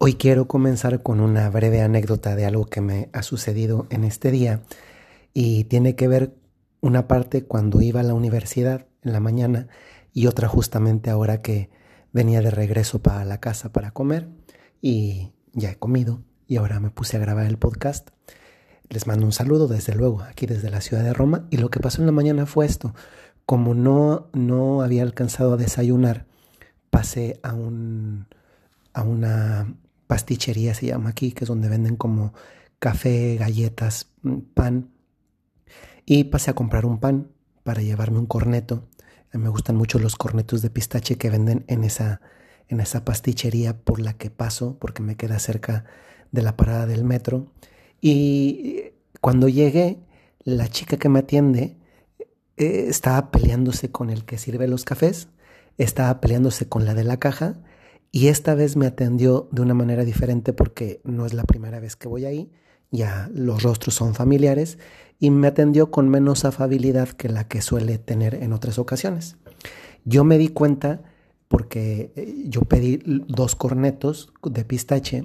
Hoy 0.00 0.14
quiero 0.14 0.46
comenzar 0.46 1.02
con 1.02 1.18
una 1.18 1.50
breve 1.50 1.82
anécdota 1.82 2.36
de 2.36 2.46
algo 2.46 2.66
que 2.66 2.80
me 2.80 3.10
ha 3.12 3.24
sucedido 3.24 3.88
en 3.90 4.04
este 4.04 4.30
día 4.30 4.62
y 5.34 5.64
tiene 5.64 5.96
que 5.96 6.06
ver 6.06 6.36
una 6.80 7.08
parte 7.08 7.42
cuando 7.42 7.80
iba 7.80 7.98
a 7.98 8.04
la 8.04 8.14
universidad 8.14 8.86
en 9.02 9.12
la 9.12 9.18
mañana 9.18 9.66
y 10.12 10.28
otra 10.28 10.46
justamente 10.46 11.10
ahora 11.10 11.42
que 11.42 11.68
venía 12.12 12.40
de 12.42 12.52
regreso 12.52 13.00
para 13.00 13.24
la 13.24 13.40
casa 13.40 13.72
para 13.72 13.90
comer 13.90 14.28
y 14.80 15.32
ya 15.52 15.72
he 15.72 15.76
comido 15.76 16.22
y 16.46 16.58
ahora 16.58 16.78
me 16.78 16.90
puse 16.90 17.16
a 17.16 17.20
grabar 17.20 17.46
el 17.46 17.58
podcast. 17.58 18.10
Les 18.90 19.08
mando 19.08 19.26
un 19.26 19.32
saludo 19.32 19.66
desde 19.66 19.96
luego 19.96 20.22
aquí 20.22 20.46
desde 20.46 20.70
la 20.70 20.80
ciudad 20.80 21.02
de 21.02 21.12
Roma 21.12 21.48
y 21.50 21.56
lo 21.56 21.70
que 21.70 21.80
pasó 21.80 22.02
en 22.02 22.06
la 22.06 22.12
mañana 22.12 22.46
fue 22.46 22.66
esto. 22.66 22.94
Como 23.46 23.74
no, 23.74 24.28
no 24.32 24.80
había 24.80 25.02
alcanzado 25.02 25.54
a 25.54 25.56
desayunar, 25.56 26.26
pasé 26.88 27.40
a 27.42 27.52
un 27.52 28.28
a 28.92 29.02
una 29.02 29.74
pastichería 30.08 30.74
se 30.74 30.86
llama 30.86 31.10
aquí, 31.10 31.30
que 31.30 31.44
es 31.44 31.48
donde 31.48 31.68
venden 31.68 31.94
como 31.94 32.32
café, 32.80 33.36
galletas, 33.36 34.10
mm, 34.22 34.38
pan. 34.54 34.90
Y 36.04 36.24
pasé 36.24 36.50
a 36.50 36.54
comprar 36.54 36.86
un 36.86 36.98
pan 36.98 37.28
para 37.62 37.82
llevarme 37.82 38.18
un 38.18 38.26
corneto. 38.26 38.88
Me 39.32 39.50
gustan 39.50 39.76
mucho 39.76 39.98
los 39.98 40.16
cornetos 40.16 40.62
de 40.62 40.70
pistache 40.70 41.16
que 41.16 41.30
venden 41.30 41.64
en 41.68 41.84
esa, 41.84 42.20
en 42.68 42.80
esa 42.80 43.04
pastichería 43.04 43.76
por 43.78 44.00
la 44.00 44.14
que 44.14 44.30
paso, 44.30 44.78
porque 44.80 45.02
me 45.02 45.16
queda 45.16 45.38
cerca 45.38 45.84
de 46.32 46.42
la 46.42 46.56
parada 46.56 46.86
del 46.86 47.04
metro. 47.04 47.52
Y 48.00 48.92
cuando 49.20 49.48
llegué, 49.48 49.98
la 50.44 50.68
chica 50.68 50.96
que 50.96 51.10
me 51.10 51.20
atiende 51.20 51.76
eh, 52.56 52.86
estaba 52.88 53.30
peleándose 53.30 53.90
con 53.90 54.08
el 54.08 54.24
que 54.24 54.38
sirve 54.38 54.66
los 54.66 54.84
cafés, 54.84 55.28
estaba 55.76 56.20
peleándose 56.20 56.68
con 56.68 56.86
la 56.86 56.94
de 56.94 57.04
la 57.04 57.18
caja 57.18 57.58
y 58.10 58.28
esta 58.28 58.54
vez 58.54 58.76
me 58.76 58.86
atendió 58.86 59.48
de 59.52 59.62
una 59.62 59.74
manera 59.74 60.04
diferente 60.04 60.52
porque 60.52 61.00
no 61.04 61.26
es 61.26 61.34
la 61.34 61.44
primera 61.44 61.80
vez 61.80 61.96
que 61.96 62.08
voy 62.08 62.24
ahí, 62.24 62.50
ya 62.90 63.30
los 63.34 63.62
rostros 63.62 63.94
son 63.94 64.14
familiares 64.14 64.78
y 65.18 65.30
me 65.30 65.48
atendió 65.48 65.90
con 65.90 66.08
menos 66.08 66.44
afabilidad 66.44 67.08
que 67.08 67.28
la 67.28 67.48
que 67.48 67.60
suele 67.60 67.98
tener 67.98 68.34
en 68.34 68.52
otras 68.52 68.78
ocasiones. 68.78 69.36
Yo 70.04 70.24
me 70.24 70.38
di 70.38 70.48
cuenta 70.48 71.02
porque 71.48 72.12
eh, 72.14 72.44
yo 72.46 72.62
pedí 72.62 73.00
dos 73.04 73.56
cornetos 73.56 74.32
de 74.42 74.64
pistache 74.64 75.24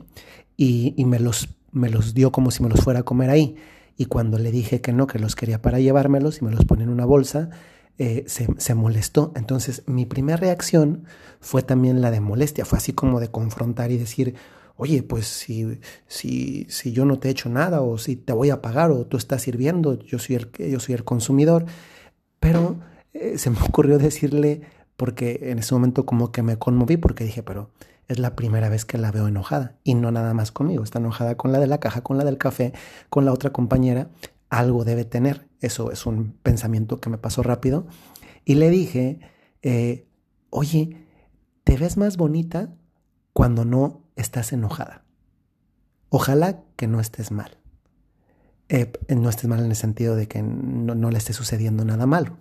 y, 0.57 0.95
me, 1.05 1.19
los, 1.19 1.49
me 1.71 1.89
los 1.89 2.13
dio 2.13 2.31
como 2.31 2.51
si 2.51 2.63
me 2.63 2.69
los 2.69 2.81
fuera 2.81 3.01
a 3.01 3.03
comer 3.03 3.29
ahí. 3.29 3.55
Y 3.97 4.05
cuando 4.05 4.39
le 4.39 4.51
dije 4.51 4.81
que 4.81 4.91
no, 4.93 5.07
que 5.07 5.19
los 5.19 5.35
quería 5.35 5.61
para 5.61 5.79
llevármelos 5.79 6.41
y 6.41 6.45
me 6.45 6.51
los 6.51 6.65
pone 6.65 6.83
en 6.83 6.89
una 6.89 7.05
bolsa, 7.05 7.49
eh, 7.97 8.25
se, 8.27 8.75
molestó. 8.75 9.31
Entonces 9.35 9.83
mi 9.85 10.05
primera 10.05 10.37
reacción 10.37 11.05
fue 11.39 11.61
también 11.61 12.01
la 12.01 12.11
de 12.11 12.21
molestia, 12.21 12.65
fue 12.65 12.77
así 12.77 12.93
como 12.93 13.19
de 13.19 13.29
confrontar 13.29 13.91
y 13.91 13.97
decir, 13.97 14.35
oye, 14.75 15.03
pues 15.03 15.27
si, 15.27 15.79
si, 16.07 16.65
si 16.69 16.91
yo 16.91 17.05
no 17.05 17.19
te 17.19 17.27
he 17.27 17.31
hecho 17.31 17.49
nada 17.49 17.81
o 17.81 17.97
si 17.97 18.15
te 18.15 18.33
voy 18.33 18.49
a 18.49 18.61
pagar 18.61 18.91
o 18.91 19.05
tú 19.05 19.17
estás 19.17 19.43
sirviendo, 19.43 19.99
yo 19.99 20.19
soy 20.19 20.35
el, 20.35 20.51
yo 20.51 20.79
soy 20.79 20.95
el 20.95 21.03
consumidor. 21.03 21.65
Pero 22.39 22.77
eh, 23.13 23.37
se 23.37 23.49
me 23.49 23.57
ocurrió 23.61 23.97
decirle, 23.99 24.61
porque 24.97 25.39
en 25.43 25.59
ese 25.59 25.73
momento 25.73 26.05
como 26.05 26.31
que 26.31 26.43
me 26.43 26.57
conmoví, 26.57 26.97
porque 26.97 27.23
dije, 27.23 27.43
pero 27.43 27.69
es 28.07 28.19
la 28.19 28.35
primera 28.35 28.69
vez 28.69 28.85
que 28.85 28.97
la 28.97 29.11
veo 29.11 29.27
enojada 29.27 29.77
y 29.83 29.95
no 29.95 30.11
nada 30.11 30.33
más 30.33 30.51
conmigo, 30.51 30.83
está 30.83 30.99
enojada 30.99 31.35
con 31.35 31.51
la 31.51 31.59
de 31.59 31.67
la 31.67 31.79
caja, 31.79 32.01
con 32.01 32.17
la 32.17 32.25
del 32.25 32.37
café, 32.37 32.73
con 33.09 33.25
la 33.25 33.31
otra 33.31 33.51
compañera 33.51 34.09
algo 34.49 34.85
debe 34.85 35.03
tener. 35.03 35.47
Eso 35.63 35.91
es 35.91 36.05
un 36.05 36.33
pensamiento 36.43 36.99
que 36.99 37.09
me 37.09 37.17
pasó 37.17 37.41
rápido. 37.41 37.87
Y 38.43 38.55
le 38.55 38.69
dije, 38.69 39.21
eh, 39.61 40.09
oye, 40.49 41.07
te 41.63 41.77
ves 41.77 41.95
más 41.95 42.17
bonita 42.17 42.75
cuando 43.31 43.63
no 43.63 44.03
estás 44.17 44.51
enojada. 44.51 45.05
Ojalá 46.09 46.65
que 46.75 46.87
no 46.87 46.99
estés 46.99 47.31
mal. 47.31 47.59
Eh, 48.67 48.91
no 49.15 49.29
estés 49.29 49.47
mal 49.47 49.61
en 49.61 49.67
el 49.67 49.77
sentido 49.77 50.17
de 50.17 50.27
que 50.27 50.43
no, 50.43 51.09
le 51.09 51.17
esté 51.17 51.31
sucediendo 51.31 51.85
nada 51.85 52.05
malo. 52.07 52.39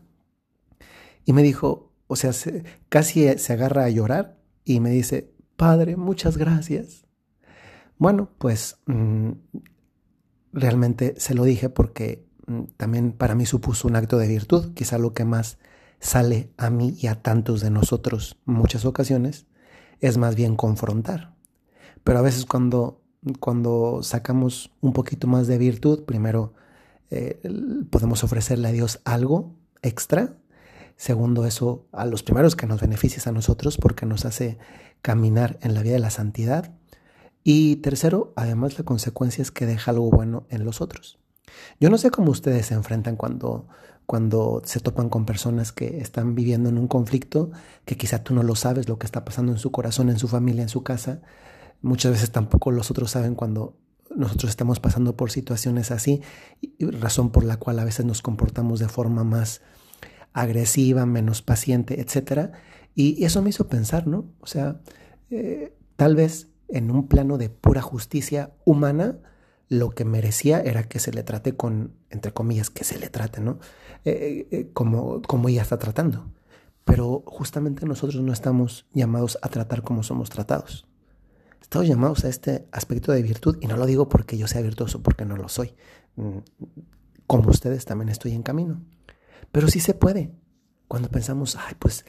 Y 1.24 1.32
me 1.32 1.44
dijo, 1.44 1.92
o 2.08 2.16
sea, 2.16 2.32
casi 2.88 3.38
se 3.38 3.52
agarra 3.52 3.84
a 3.84 3.90
llorar 3.90 4.36
y 4.64 4.80
me 4.80 4.90
dice, 4.90 5.32
Padre, 5.56 5.94
muchas 5.94 6.36
gracias. 6.36 7.06
Bueno, 7.98 8.30
pues 8.38 8.78
mm, 8.86 9.30
realmente 10.52 11.14
se 11.18 11.34
lo 11.34 11.44
dije 11.44 11.68
porque 11.68 12.31
también 12.76 13.12
para 13.12 13.34
mí 13.34 13.46
supuso 13.46 13.88
un 13.88 13.96
acto 13.96 14.18
de 14.18 14.28
virtud, 14.28 14.72
quizá 14.74 14.98
lo 14.98 15.14
que 15.14 15.24
más 15.24 15.58
sale 16.00 16.50
a 16.56 16.70
mí 16.70 16.96
y 16.98 17.06
a 17.06 17.22
tantos 17.22 17.60
de 17.60 17.70
nosotros 17.70 18.36
muchas 18.44 18.84
ocasiones 18.84 19.46
es 20.00 20.18
más 20.18 20.34
bien 20.34 20.56
confrontar. 20.56 21.32
Pero 22.04 22.18
a 22.18 22.22
veces 22.22 22.44
cuando, 22.44 23.00
cuando 23.38 24.00
sacamos 24.02 24.72
un 24.80 24.92
poquito 24.92 25.28
más 25.28 25.46
de 25.46 25.58
virtud, 25.58 26.04
primero 26.04 26.54
eh, 27.10 27.40
podemos 27.90 28.24
ofrecerle 28.24 28.68
a 28.68 28.72
Dios 28.72 29.00
algo 29.04 29.54
extra. 29.80 30.34
Segundo, 30.96 31.46
eso 31.46 31.86
a 31.92 32.04
los 32.04 32.22
primeros 32.22 32.56
que 32.56 32.66
nos 32.66 32.80
beneficia 32.80 33.22
a 33.24 33.32
nosotros 33.32 33.78
porque 33.78 34.06
nos 34.06 34.24
hace 34.24 34.58
caminar 35.02 35.58
en 35.62 35.74
la 35.74 35.82
vida 35.82 35.94
de 35.94 36.00
la 36.00 36.10
santidad. 36.10 36.74
Y 37.44 37.76
tercero, 37.76 38.32
además 38.36 38.78
la 38.78 38.84
consecuencia 38.84 39.42
es 39.42 39.50
que 39.50 39.66
deja 39.66 39.92
algo 39.92 40.10
bueno 40.10 40.46
en 40.48 40.64
los 40.64 40.80
otros. 40.80 41.21
Yo 41.80 41.90
no 41.90 41.98
sé 41.98 42.10
cómo 42.10 42.30
ustedes 42.30 42.66
se 42.66 42.74
enfrentan 42.74 43.16
cuando, 43.16 43.66
cuando 44.06 44.62
se 44.64 44.80
topan 44.80 45.08
con 45.08 45.24
personas 45.24 45.72
que 45.72 45.98
están 45.98 46.34
viviendo 46.34 46.68
en 46.68 46.78
un 46.78 46.88
conflicto, 46.88 47.50
que 47.84 47.96
quizá 47.96 48.22
tú 48.22 48.34
no 48.34 48.42
lo 48.42 48.54
sabes, 48.54 48.88
lo 48.88 48.98
que 48.98 49.06
está 49.06 49.24
pasando 49.24 49.52
en 49.52 49.58
su 49.58 49.70
corazón, 49.72 50.10
en 50.10 50.18
su 50.18 50.28
familia, 50.28 50.62
en 50.62 50.68
su 50.68 50.82
casa. 50.82 51.22
Muchas 51.80 52.12
veces 52.12 52.30
tampoco 52.30 52.70
los 52.70 52.90
otros 52.90 53.10
saben 53.10 53.34
cuando 53.34 53.76
nosotros 54.14 54.50
estamos 54.50 54.80
pasando 54.80 55.16
por 55.16 55.30
situaciones 55.30 55.90
así, 55.90 56.22
razón 56.78 57.30
por 57.30 57.44
la 57.44 57.56
cual 57.56 57.78
a 57.78 57.84
veces 57.84 58.04
nos 58.04 58.22
comportamos 58.22 58.78
de 58.78 58.88
forma 58.88 59.24
más 59.24 59.62
agresiva, 60.32 61.06
menos 61.06 61.42
paciente, 61.42 62.00
etc. 62.00 62.52
Y 62.94 63.24
eso 63.24 63.42
me 63.42 63.50
hizo 63.50 63.68
pensar, 63.68 64.06
¿no? 64.06 64.26
O 64.40 64.46
sea, 64.46 64.80
eh, 65.30 65.74
tal 65.96 66.16
vez 66.16 66.48
en 66.68 66.90
un 66.90 67.06
plano 67.08 67.38
de 67.38 67.48
pura 67.48 67.82
justicia 67.82 68.52
humana, 68.64 69.18
lo 69.72 69.90
que 69.90 70.04
merecía 70.04 70.60
era 70.60 70.84
que 70.84 70.98
se 70.98 71.12
le 71.12 71.22
trate 71.22 71.56
con, 71.56 71.94
entre 72.10 72.32
comillas, 72.32 72.68
que 72.68 72.84
se 72.84 72.98
le 72.98 73.08
trate, 73.08 73.40
¿no? 73.40 73.58
Eh, 74.04 74.46
eh, 74.50 74.70
como, 74.74 75.22
como 75.22 75.48
ella 75.48 75.62
está 75.62 75.78
tratando. 75.78 76.30
Pero 76.84 77.22
justamente 77.26 77.86
nosotros 77.86 78.22
no 78.22 78.34
estamos 78.34 78.84
llamados 78.92 79.38
a 79.40 79.48
tratar 79.48 79.82
como 79.82 80.02
somos 80.02 80.28
tratados. 80.28 80.86
Estamos 81.62 81.88
llamados 81.88 82.24
a 82.24 82.28
este 82.28 82.68
aspecto 82.70 83.12
de 83.12 83.22
virtud, 83.22 83.56
y 83.62 83.66
no 83.66 83.78
lo 83.78 83.86
digo 83.86 84.10
porque 84.10 84.36
yo 84.36 84.46
sea 84.46 84.60
virtuoso, 84.60 85.02
porque 85.02 85.24
no 85.24 85.38
lo 85.38 85.48
soy. 85.48 85.74
Mm, 86.16 86.38
como 87.26 87.48
ustedes 87.48 87.86
también 87.86 88.10
estoy 88.10 88.32
en 88.32 88.42
camino. 88.42 88.82
Pero 89.52 89.68
sí 89.68 89.80
se 89.80 89.94
puede. 89.94 90.34
Cuando 90.86 91.08
pensamos, 91.08 91.56
ay, 91.56 91.76
pues, 91.78 92.04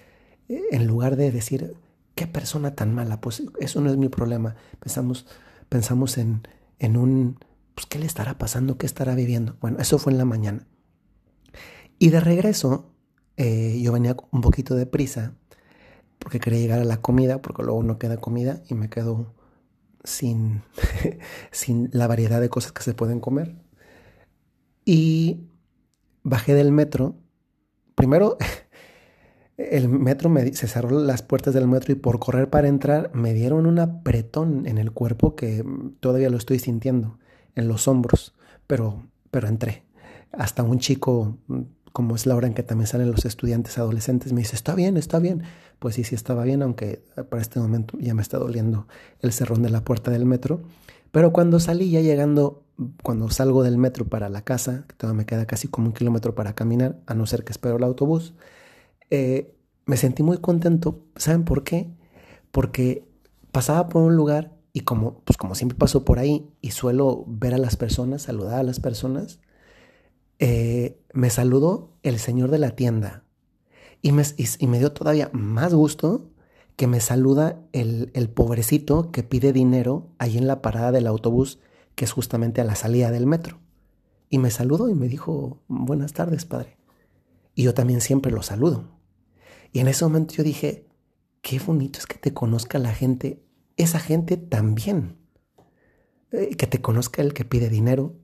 eh, 0.50 0.64
en 0.72 0.86
lugar 0.86 1.16
de 1.16 1.32
decir, 1.32 1.78
qué 2.14 2.28
persona 2.28 2.76
tan 2.76 2.94
mala, 2.94 3.22
pues 3.22 3.42
eso 3.62 3.80
no 3.80 3.90
es 3.90 3.96
mi 3.96 4.10
problema. 4.10 4.56
Pensamos, 4.82 5.28
pensamos 5.70 6.18
en, 6.18 6.46
en 6.80 6.98
un, 6.98 7.38
pues, 7.76 7.86
¿qué 7.88 8.00
le 8.00 8.06
estará 8.06 8.38
pasando? 8.38 8.78
¿Qué 8.78 8.86
estará 8.86 9.16
viviendo? 9.16 9.58
Bueno, 9.62 9.80
eso 9.80 9.98
fue 9.98 10.12
en 10.12 10.18
la 10.18 10.26
mañana. 10.26 10.68
Y 12.00 12.10
de 12.10 12.20
regreso, 12.20 12.92
eh, 13.38 13.80
yo 13.82 13.92
venía 13.92 14.16
un 14.32 14.42
poquito 14.42 14.76
de 14.76 14.86
prisa, 14.86 15.36
porque 16.20 16.40
quería 16.40 16.60
llegar 16.60 16.80
a 16.80 16.86
la 16.86 17.02
comida, 17.02 17.42
porque 17.42 17.64
luego 17.64 17.84
no 17.84 17.98
queda 17.98 18.18
comida 18.18 18.62
y 18.70 18.76
me 18.76 18.90
quedo 18.90 19.34
sin, 20.04 20.62
sin 21.52 21.90
la 21.94 22.08
variedad 22.08 22.42
de 22.42 22.50
cosas 22.50 22.72
que 22.72 22.84
se 22.84 22.94
pueden 22.94 23.20
comer. 23.20 23.56
Y 24.86 25.48
bajé 26.24 26.54
del 26.54 26.72
metro. 26.72 27.16
Primero 27.96 28.38
el 29.58 29.90
metro 29.90 30.30
me, 30.30 30.54
se 30.54 30.68
cerró 30.68 31.00
las 31.00 31.22
puertas 31.24 31.54
del 31.54 31.68
metro 31.68 31.94
y 31.94 31.96
por 31.96 32.20
correr 32.20 32.50
para 32.50 32.68
entrar 32.68 33.12
me 33.14 33.34
dieron 33.34 33.66
un 33.66 33.80
apretón 33.80 34.68
en 34.68 34.78
el 34.78 34.92
cuerpo 34.92 35.36
que 35.36 35.64
todavía 36.00 36.30
lo 36.30 36.38
estoy 36.38 36.60
sintiendo 36.60 37.18
en 37.56 37.68
los 37.68 37.88
hombros, 37.88 38.34
pero, 38.68 39.04
pero 39.32 39.48
entré. 39.48 39.84
Hasta 40.32 40.64
un 40.64 40.80
chico, 40.80 41.38
como 41.92 42.16
es 42.16 42.26
la 42.26 42.36
hora 42.36 42.48
en 42.48 42.54
que 42.54 42.64
también 42.64 42.88
salen 42.88 43.12
los 43.12 43.26
estudiantes 43.26 43.78
adolescentes, 43.78 44.34
me 44.34 44.42
dice, 44.42 44.56
está 44.56 44.76
bien, 44.76 44.98
está 44.98 45.20
bien. 45.20 45.44
Pues 45.80 45.96
sí, 45.96 46.04
sí 46.04 46.16
estaba 46.16 46.44
bien, 46.44 46.62
aunque 46.62 47.04
para 47.30 47.42
este 47.42 47.60
momento 47.60 47.98
ya 48.00 48.14
me 48.14 48.22
está 48.22 48.38
doliendo 48.38 48.88
el 49.20 49.32
cerrón 49.32 49.62
de 49.62 49.70
la 49.70 49.84
puerta 49.84 50.12
del 50.12 50.26
metro. 50.26 50.64
Pero 51.12 51.32
cuando 51.32 51.60
salí 51.60 51.92
ya 51.92 52.02
llegando, 52.02 52.64
cuando 53.04 53.30
salgo 53.30 53.64
del 53.64 53.78
metro 53.78 54.06
para 54.06 54.30
la 54.30 54.44
casa, 54.44 54.86
que 54.88 54.96
todavía 54.96 55.18
me 55.18 55.26
queda 55.26 55.46
casi 55.46 55.68
como 55.68 55.88
un 55.88 55.94
kilómetro 55.94 56.34
para 56.34 56.56
caminar, 56.56 57.00
a 57.06 57.14
no 57.14 57.26
ser 57.28 57.44
que 57.44 57.52
espero 57.52 57.78
el 57.78 57.84
autobús, 57.84 58.34
eh, 59.12 59.54
me 59.86 59.98
sentí 59.98 60.24
muy 60.24 60.38
contento. 60.38 61.06
¿Saben 61.16 61.44
por 61.44 61.64
qué? 61.64 61.92
Porque 62.50 63.08
pasaba 63.52 63.90
por 63.90 64.02
un 64.02 64.16
lugar 64.16 64.53
y 64.74 64.82
como, 64.82 65.20
pues 65.20 65.38
como 65.38 65.56
siempre 65.56 65.78
paso 65.78 66.04
por 66.04 66.20
ahí 66.20 66.50
y 66.60 66.72
suelo 66.72 67.24
ver 67.28 67.54
a 67.54 67.60
las 67.60 67.78
personas, 67.78 68.24
saludar 68.24 68.60
a 68.60 68.64
las 68.64 68.80
personas, 68.80 69.40
eh, 70.40 71.00
me 71.14 71.30
saludó 71.30 71.94
el 72.02 72.18
señor 72.20 72.50
de 72.50 72.58
la 72.58 72.72
tienda 72.72 73.24
y 74.02 74.12
me, 74.12 74.24
y 74.38 74.68
me 74.68 74.80
dio 74.80 74.92
todavía 74.92 75.30
más 75.32 75.74
gusto 75.74 76.32
que 76.76 76.88
me 76.88 77.00
saluda 77.00 77.62
el, 77.72 78.10
el 78.16 78.30
pobrecito 78.30 79.12
que 79.12 79.22
pide 79.22 79.54
dinero 79.54 80.10
ahí 80.18 80.40
en 80.40 80.48
la 80.48 80.64
parada 80.64 80.92
del 80.92 81.06
autobús, 81.06 81.60
que 81.94 82.06
es 82.06 82.12
justamente 82.12 82.62
a 82.62 82.64
la 82.64 82.76
salida 82.76 83.12
del 83.12 83.28
metro. 83.28 83.60
Y 84.30 84.40
me 84.40 84.50
saludó 84.50 84.90
y 84.90 84.96
me 84.96 85.08
dijo, 85.08 85.62
buenas 85.68 86.14
tardes, 86.14 86.46
padre. 86.46 86.78
Y 87.54 87.62
yo 87.62 87.76
también 87.76 88.02
siempre 88.02 88.32
lo 88.32 88.42
saludo. 88.42 88.86
Y 89.72 89.80
en 89.80 89.88
ese 89.88 90.04
momento 90.04 90.34
yo 90.34 90.44
dije, 90.44 90.88
qué 91.44 91.60
bonito 91.60 92.00
es 92.00 92.08
que 92.08 92.18
te 92.18 92.34
conozca 92.34 92.80
la 92.80 92.94
gente, 92.94 93.43
esa 93.78 94.00
gente 94.00 94.38
también. 94.38 95.18
Eh, 96.32 96.56
que 96.56 96.68
te 96.68 96.82
conozca 96.82 97.22
el 97.22 97.34
que 97.34 97.46
pide 97.46 97.70
dinero 97.70 98.16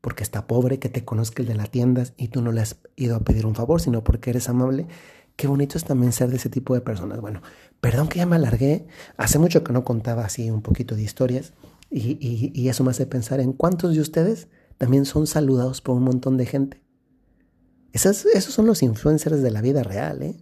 porque 0.00 0.22
está 0.22 0.46
pobre, 0.46 0.78
que 0.78 0.88
te 0.88 1.04
conozca 1.04 1.42
el 1.42 1.48
de 1.48 1.56
la 1.56 1.66
tienda 1.66 2.04
y 2.16 2.28
tú 2.28 2.40
no 2.40 2.52
le 2.52 2.60
has 2.60 2.76
ido 2.94 3.16
a 3.16 3.20
pedir 3.20 3.46
un 3.46 3.56
favor, 3.56 3.80
sino 3.80 4.04
porque 4.04 4.30
eres 4.30 4.48
amable. 4.48 4.86
Qué 5.34 5.48
bonito 5.48 5.76
es 5.76 5.84
también 5.84 6.12
ser 6.12 6.30
de 6.30 6.36
ese 6.36 6.50
tipo 6.50 6.74
de 6.74 6.80
personas. 6.80 7.20
Bueno, 7.20 7.42
perdón 7.80 8.08
que 8.08 8.18
ya 8.18 8.26
me 8.26 8.36
alargué. 8.36 8.86
Hace 9.16 9.38
mucho 9.38 9.64
que 9.64 9.72
no 9.72 9.84
contaba 9.84 10.24
así 10.24 10.50
un 10.50 10.62
poquito 10.62 10.94
de 10.94 11.02
historias 11.02 11.52
y, 11.90 12.52
y 12.54 12.68
eso 12.68 12.84
me 12.84 12.90
hace 12.90 13.06
pensar 13.06 13.40
en 13.40 13.52
cuántos 13.52 13.94
de 13.94 14.00
ustedes 14.00 14.48
también 14.78 15.04
son 15.04 15.26
saludados 15.26 15.80
por 15.80 15.96
un 15.96 16.04
montón 16.04 16.36
de 16.36 16.46
gente. 16.46 16.82
Esos, 17.92 18.26
esos 18.26 18.54
son 18.54 18.66
los 18.66 18.82
influencers 18.82 19.42
de 19.42 19.50
la 19.50 19.60
vida 19.60 19.82
real, 19.82 20.22
¿eh? 20.22 20.36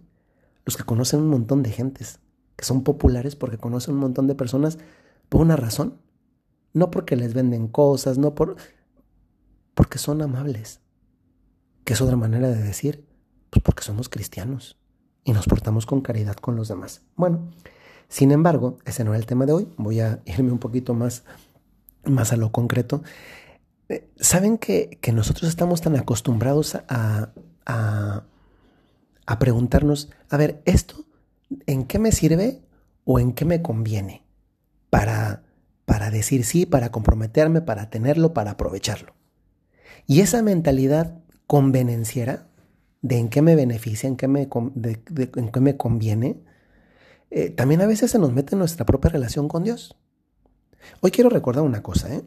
Los 0.65 0.77
que 0.77 0.83
conocen 0.83 1.21
un 1.21 1.29
montón 1.29 1.63
de 1.63 1.71
gentes, 1.71 2.19
que 2.57 2.65
son 2.65 2.83
populares 2.83 3.37
porque 3.37 3.57
conocen 3.57 3.93
un 3.93 4.01
montón 4.01 4.27
de 4.27 4.35
personas 4.35 4.77
por 5.29 5.39
una 5.41 5.55
razón. 5.55 6.01
No 6.73 6.91
porque 6.91 7.15
les 7.15 7.33
venden 7.33 7.67
cosas, 7.69 8.17
no 8.17 8.35
por... 8.35 8.57
porque 9.73 9.99
son 9.99 10.21
amables. 10.21 10.81
Que 11.85 11.93
es 11.93 12.01
otra 12.01 12.17
manera 12.17 12.49
de 12.49 12.61
decir, 12.61 13.07
pues 13.49 13.63
porque 13.63 13.83
somos 13.83 14.09
cristianos 14.09 14.77
y 15.23 15.31
nos 15.31 15.45
portamos 15.45 15.85
con 15.85 16.01
caridad 16.01 16.35
con 16.35 16.55
los 16.55 16.67
demás. 16.67 17.03
Bueno, 17.15 17.49
sin 18.09 18.31
embargo, 18.31 18.77
ese 18.85 19.03
no 19.03 19.11
era 19.11 19.19
el 19.19 19.25
tema 19.25 19.45
de 19.45 19.53
hoy. 19.53 19.69
Voy 19.77 19.99
a 19.99 20.21
irme 20.25 20.51
un 20.51 20.59
poquito 20.59 20.93
más, 20.93 21.23
más 22.05 22.33
a 22.33 22.37
lo 22.37 22.51
concreto. 22.51 23.03
Eh, 23.89 24.09
Saben 24.17 24.57
que, 24.57 24.97
que 25.01 25.13
nosotros 25.13 25.49
estamos 25.49 25.81
tan 25.81 25.95
acostumbrados 25.95 26.75
a, 26.75 27.33
a, 27.65 28.23
a 29.25 29.39
preguntarnos, 29.39 30.09
a 30.29 30.37
ver, 30.37 30.61
¿esto 30.65 31.06
en 31.65 31.85
qué 31.85 31.99
me 31.99 32.11
sirve 32.11 32.61
o 33.05 33.19
en 33.19 33.33
qué 33.33 33.45
me 33.45 33.61
conviene 33.61 34.23
para, 34.89 35.43
para 35.85 36.11
decir 36.11 36.43
sí, 36.45 36.65
para 36.65 36.91
comprometerme, 36.91 37.61
para 37.61 37.89
tenerlo, 37.89 38.33
para 38.33 38.51
aprovecharlo? 38.51 39.13
Y 40.05 40.21
esa 40.21 40.41
mentalidad 40.41 41.19
convenenciera 41.47 42.47
de 43.01 43.17
en 43.17 43.29
qué 43.29 43.41
me 43.41 43.55
beneficia, 43.55 44.07
en 44.07 44.17
qué 44.17 44.27
me, 44.27 44.49
en 44.51 45.51
qué 45.51 45.59
me 45.59 45.77
conviene, 45.77 46.41
eh, 47.29 47.49
también 47.49 47.81
a 47.81 47.87
veces 47.87 48.11
se 48.11 48.19
nos 48.19 48.33
mete 48.33 48.55
en 48.55 48.59
nuestra 48.59 48.85
propia 48.85 49.11
relación 49.11 49.47
con 49.47 49.63
Dios. 49.63 49.97
Hoy 51.01 51.11
quiero 51.11 51.29
recordar 51.29 51.63
una 51.63 51.83
cosa, 51.83 52.13
¿eh? 52.13 52.23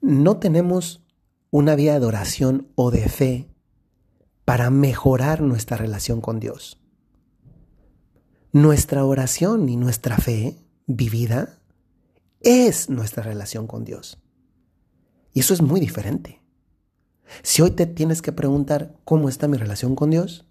no 0.00 0.38
tenemos 0.38 1.04
una 1.50 1.74
vía 1.74 1.98
de 1.98 2.06
oración 2.06 2.68
o 2.74 2.90
de 2.90 3.08
fe 3.08 3.48
para 4.44 4.70
mejorar 4.70 5.40
nuestra 5.40 5.76
relación 5.76 6.20
con 6.20 6.40
Dios. 6.40 6.81
Nuestra 8.54 9.06
oración 9.06 9.70
y 9.70 9.76
nuestra 9.76 10.18
fe 10.18 10.58
vivida 10.86 11.58
es 12.40 12.90
nuestra 12.90 13.22
relación 13.22 13.66
con 13.66 13.82
Dios. 13.82 14.20
Y 15.32 15.40
eso 15.40 15.54
es 15.54 15.62
muy 15.62 15.80
diferente. 15.80 16.42
Si 17.42 17.62
hoy 17.62 17.70
te 17.70 17.86
tienes 17.86 18.20
que 18.20 18.30
preguntar 18.30 18.94
cómo 19.04 19.30
está 19.30 19.48
mi 19.48 19.56
relación 19.56 19.96
con 19.96 20.10
Dios, 20.10 20.44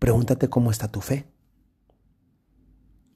pregúntate 0.00 0.48
cómo 0.48 0.72
está 0.72 0.90
tu 0.90 1.00
fe. 1.00 1.28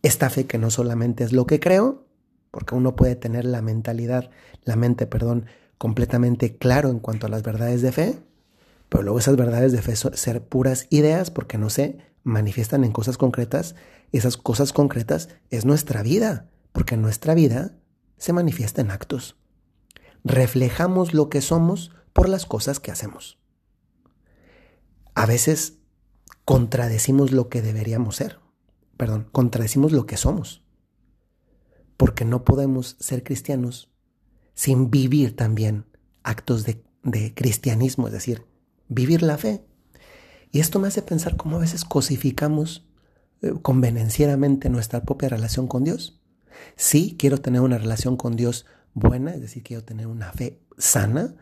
Esta 0.02 0.30
fe 0.30 0.46
que 0.46 0.58
no 0.58 0.70
solamente 0.70 1.24
es 1.24 1.32
lo 1.32 1.48
que 1.48 1.58
creo, 1.58 2.06
porque 2.52 2.76
uno 2.76 2.94
puede 2.94 3.16
tener 3.16 3.44
la 3.44 3.62
mentalidad, 3.62 4.30
la 4.62 4.76
mente, 4.76 5.08
perdón, 5.08 5.46
completamente 5.76 6.56
claro 6.56 6.90
en 6.90 7.00
cuanto 7.00 7.26
a 7.26 7.30
las 7.30 7.42
verdades 7.42 7.82
de 7.82 7.90
fe, 7.90 8.18
pero 8.88 9.02
luego 9.02 9.18
esas 9.18 9.34
verdades 9.34 9.72
de 9.72 9.82
fe 9.82 9.96
ser 9.96 10.44
puras 10.44 10.86
ideas 10.90 11.32
porque 11.32 11.58
no 11.58 11.68
se 11.68 11.98
manifiestan 12.28 12.84
en 12.84 12.92
cosas 12.92 13.18
concretas. 13.18 13.74
Esas 14.12 14.36
cosas 14.36 14.72
concretas 14.72 15.28
es 15.50 15.64
nuestra 15.64 16.02
vida, 16.02 16.48
porque 16.72 16.96
nuestra 16.96 17.34
vida 17.34 17.76
se 18.16 18.32
manifiesta 18.32 18.80
en 18.80 18.90
actos. 18.90 19.36
Reflejamos 20.24 21.14
lo 21.14 21.28
que 21.28 21.40
somos 21.40 21.92
por 22.12 22.28
las 22.28 22.46
cosas 22.46 22.80
que 22.80 22.90
hacemos. 22.90 23.38
A 25.14 25.26
veces 25.26 25.78
contradecimos 26.44 27.32
lo 27.32 27.48
que 27.48 27.62
deberíamos 27.62 28.16
ser. 28.16 28.38
Perdón, 28.96 29.28
contradecimos 29.32 29.92
lo 29.92 30.06
que 30.06 30.16
somos 30.16 30.62
porque 31.98 32.24
no 32.24 32.44
podemos 32.44 32.96
ser 33.00 33.22
cristianos 33.24 33.90
sin 34.54 34.90
vivir 34.90 35.36
también 35.36 35.84
actos 36.22 36.64
de, 36.64 36.82
cristianismo, 37.34 38.06
es 38.06 38.12
decir, 38.12 38.46
vivir 38.88 39.22
la 39.22 39.36
fe. 39.36 39.66
Y 40.50 40.60
esto 40.60 40.78
me 40.78 40.88
hace 40.88 41.02
pensar 41.02 41.36
cómo 41.36 41.56
a 41.56 41.60
veces 41.60 41.84
cosificamos 41.84 42.86
eh, 43.42 43.52
convenencieramente 43.62 44.70
nuestra 44.70 45.02
propia 45.02 45.28
relación 45.28 45.68
con 45.68 45.84
Dios. 45.84 46.20
Sí, 46.76 47.16
quiero 47.18 47.38
tener 47.38 47.60
una 47.60 47.78
relación 47.78 48.16
con 48.16 48.36
Dios 48.36 48.66
buena, 48.94 49.32
es 49.34 49.40
decir, 49.40 49.62
quiero 49.62 49.84
tener 49.84 50.06
una 50.06 50.32
fe 50.32 50.60
sana, 50.76 51.36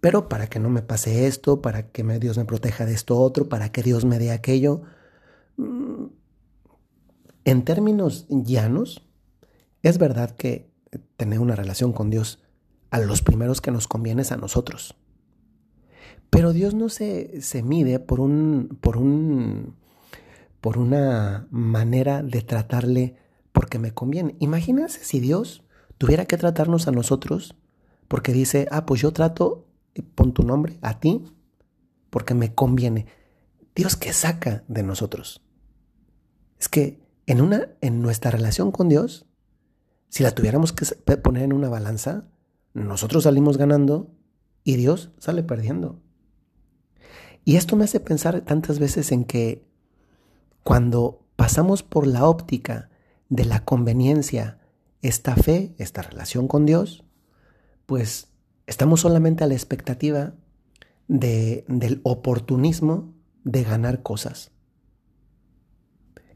pero 0.00 0.28
para 0.28 0.46
que 0.46 0.58
no 0.58 0.70
me 0.70 0.82
pase 0.82 1.26
esto, 1.26 1.60
para 1.60 1.90
que 1.90 2.02
Dios 2.18 2.38
me 2.38 2.44
proteja 2.44 2.86
de 2.86 2.94
esto 2.94 3.18
otro, 3.18 3.48
para 3.48 3.70
que 3.70 3.82
Dios 3.82 4.04
me 4.04 4.18
dé 4.18 4.30
aquello. 4.30 4.82
Mm, 5.56 6.06
en 7.44 7.64
términos 7.64 8.26
llanos, 8.28 9.06
es 9.82 9.98
verdad 9.98 10.30
que 10.30 10.70
tener 11.16 11.40
una 11.40 11.56
relación 11.56 11.92
con 11.92 12.10
Dios 12.10 12.42
a 12.90 12.98
los 13.00 13.22
primeros 13.22 13.60
que 13.60 13.70
nos 13.70 13.88
conviene 13.88 14.22
es 14.22 14.32
a 14.32 14.36
nosotros. 14.36 14.96
Pero 16.32 16.54
Dios 16.54 16.72
no 16.72 16.88
se, 16.88 17.42
se 17.42 17.62
mide 17.62 17.98
por 17.98 18.18
un, 18.18 18.78
por 18.80 18.96
un, 18.96 19.76
por 20.62 20.78
una 20.78 21.46
manera 21.50 22.22
de 22.22 22.40
tratarle 22.40 23.16
porque 23.52 23.78
me 23.78 23.92
conviene. 23.92 24.36
Imagínense 24.38 25.04
si 25.04 25.20
Dios 25.20 25.62
tuviera 25.98 26.24
que 26.24 26.38
tratarnos 26.38 26.88
a 26.88 26.90
nosotros 26.90 27.54
porque 28.08 28.32
dice, 28.32 28.66
ah, 28.70 28.86
pues 28.86 29.02
yo 29.02 29.12
trato, 29.12 29.68
pon 30.14 30.32
tu 30.32 30.42
nombre, 30.42 30.78
a 30.80 31.00
ti, 31.00 31.22
porque 32.08 32.32
me 32.32 32.54
conviene. 32.54 33.08
Dios, 33.74 33.94
¿qué 33.96 34.14
saca 34.14 34.64
de 34.68 34.82
nosotros? 34.82 35.42
Es 36.58 36.70
que 36.70 36.98
en, 37.26 37.42
una, 37.42 37.68
en 37.82 38.00
nuestra 38.00 38.30
relación 38.30 38.72
con 38.72 38.88
Dios, 38.88 39.26
si 40.08 40.22
la 40.22 40.30
tuviéramos 40.30 40.72
que 40.72 40.86
poner 41.18 41.42
en 41.42 41.52
una 41.52 41.68
balanza, 41.68 42.24
nosotros 42.72 43.24
salimos 43.24 43.58
ganando 43.58 44.14
y 44.64 44.76
Dios 44.76 45.10
sale 45.18 45.42
perdiendo. 45.42 46.00
Y 47.44 47.56
esto 47.56 47.76
me 47.76 47.84
hace 47.84 48.00
pensar 48.00 48.40
tantas 48.42 48.78
veces 48.78 49.12
en 49.12 49.24
que 49.24 49.66
cuando 50.62 51.24
pasamos 51.36 51.82
por 51.82 52.06
la 52.06 52.26
óptica 52.26 52.90
de 53.28 53.44
la 53.44 53.64
conveniencia, 53.64 54.60
esta 55.00 55.34
fe, 55.34 55.74
esta 55.78 56.02
relación 56.02 56.46
con 56.46 56.66
Dios, 56.66 57.04
pues 57.86 58.28
estamos 58.66 59.00
solamente 59.00 59.42
a 59.42 59.48
la 59.48 59.54
expectativa 59.54 60.34
de, 61.08 61.64
del 61.66 62.00
oportunismo 62.04 63.12
de 63.42 63.64
ganar 63.64 64.02
cosas. 64.02 64.52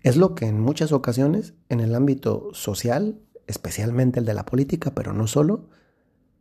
Es 0.02 0.16
lo 0.16 0.34
que 0.34 0.46
en 0.46 0.60
muchas 0.60 0.92
ocasiones 0.92 1.54
en 1.68 1.80
el 1.80 1.94
ámbito 1.94 2.50
social 2.52 3.20
especialmente 3.46 4.20
el 4.20 4.26
de 4.26 4.34
la 4.34 4.44
política, 4.44 4.94
pero 4.94 5.12
no 5.12 5.26
solo, 5.26 5.68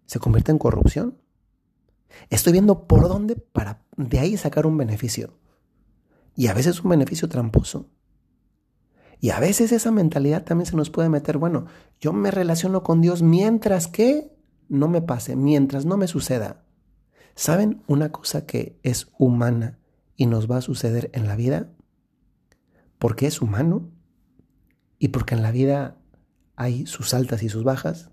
se 0.05 0.19
convierte 0.19 0.51
en 0.51 0.57
corrupción. 0.57 1.17
Estoy 2.29 2.53
viendo 2.53 2.87
por 2.87 3.07
dónde 3.07 3.35
para 3.35 3.85
de 3.97 4.19
ahí 4.19 4.37
sacar 4.37 4.65
un 4.65 4.77
beneficio. 4.77 5.37
Y 6.35 6.47
a 6.47 6.53
veces 6.53 6.83
un 6.83 6.91
beneficio 6.91 7.29
tramposo. 7.29 7.89
Y 9.19 9.29
a 9.29 9.39
veces 9.39 9.71
esa 9.71 9.91
mentalidad 9.91 10.43
también 10.43 10.65
se 10.65 10.75
nos 10.75 10.89
puede 10.89 11.09
meter, 11.09 11.37
bueno, 11.37 11.65
yo 11.99 12.13
me 12.13 12.31
relaciono 12.31 12.83
con 12.83 13.01
Dios 13.01 13.21
mientras 13.21 13.87
que 13.87 14.35
no 14.67 14.87
me 14.87 15.01
pase, 15.01 15.35
mientras 15.35 15.85
no 15.85 15.97
me 15.97 16.07
suceda. 16.07 16.63
¿Saben 17.35 17.81
una 17.87 18.11
cosa 18.11 18.45
que 18.45 18.79
es 18.83 19.07
humana 19.17 19.79
y 20.15 20.25
nos 20.25 20.49
va 20.49 20.57
a 20.57 20.61
suceder 20.61 21.09
en 21.13 21.27
la 21.27 21.35
vida? 21.35 21.71
Porque 22.99 23.27
es 23.27 23.41
humano 23.41 23.89
y 24.99 25.09
porque 25.09 25.35
en 25.35 25.41
la 25.41 25.51
vida 25.51 25.97
hay 26.55 26.85
sus 26.85 27.13
altas 27.13 27.43
y 27.43 27.49
sus 27.49 27.63
bajas, 27.63 28.11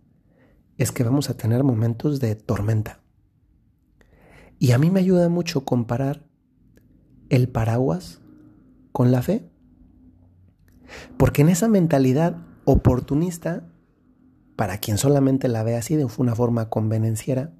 es 0.79 0.93
que 0.93 1.05
vamos 1.05 1.31
a 1.31 1.37
tener 1.37 1.63
momentos 1.63 2.21
de 2.21 2.35
tormenta. 2.35 3.02
Y 4.63 4.71
a 4.71 4.79
mí 4.79 4.93
me 4.93 5.01
ayuda 5.01 5.29
mucho 5.29 5.65
comparar 5.65 6.23
el 7.31 7.49
paraguas 7.49 8.21
con 8.93 9.11
la 9.11 9.21
fe. 9.21 9.51
Porque 11.17 11.43
en 11.43 11.49
esa 11.49 11.67
mentalidad 11.67 12.37
oportunista, 12.65 13.69
para 14.55 14.79
quien 14.79 14.99
solamente 14.99 15.49
la 15.49 15.65
ve 15.65 15.75
así 15.75 15.97
de 15.97 16.07
una 16.17 16.37
forma 16.37 16.69
convenenciera, 16.69 17.53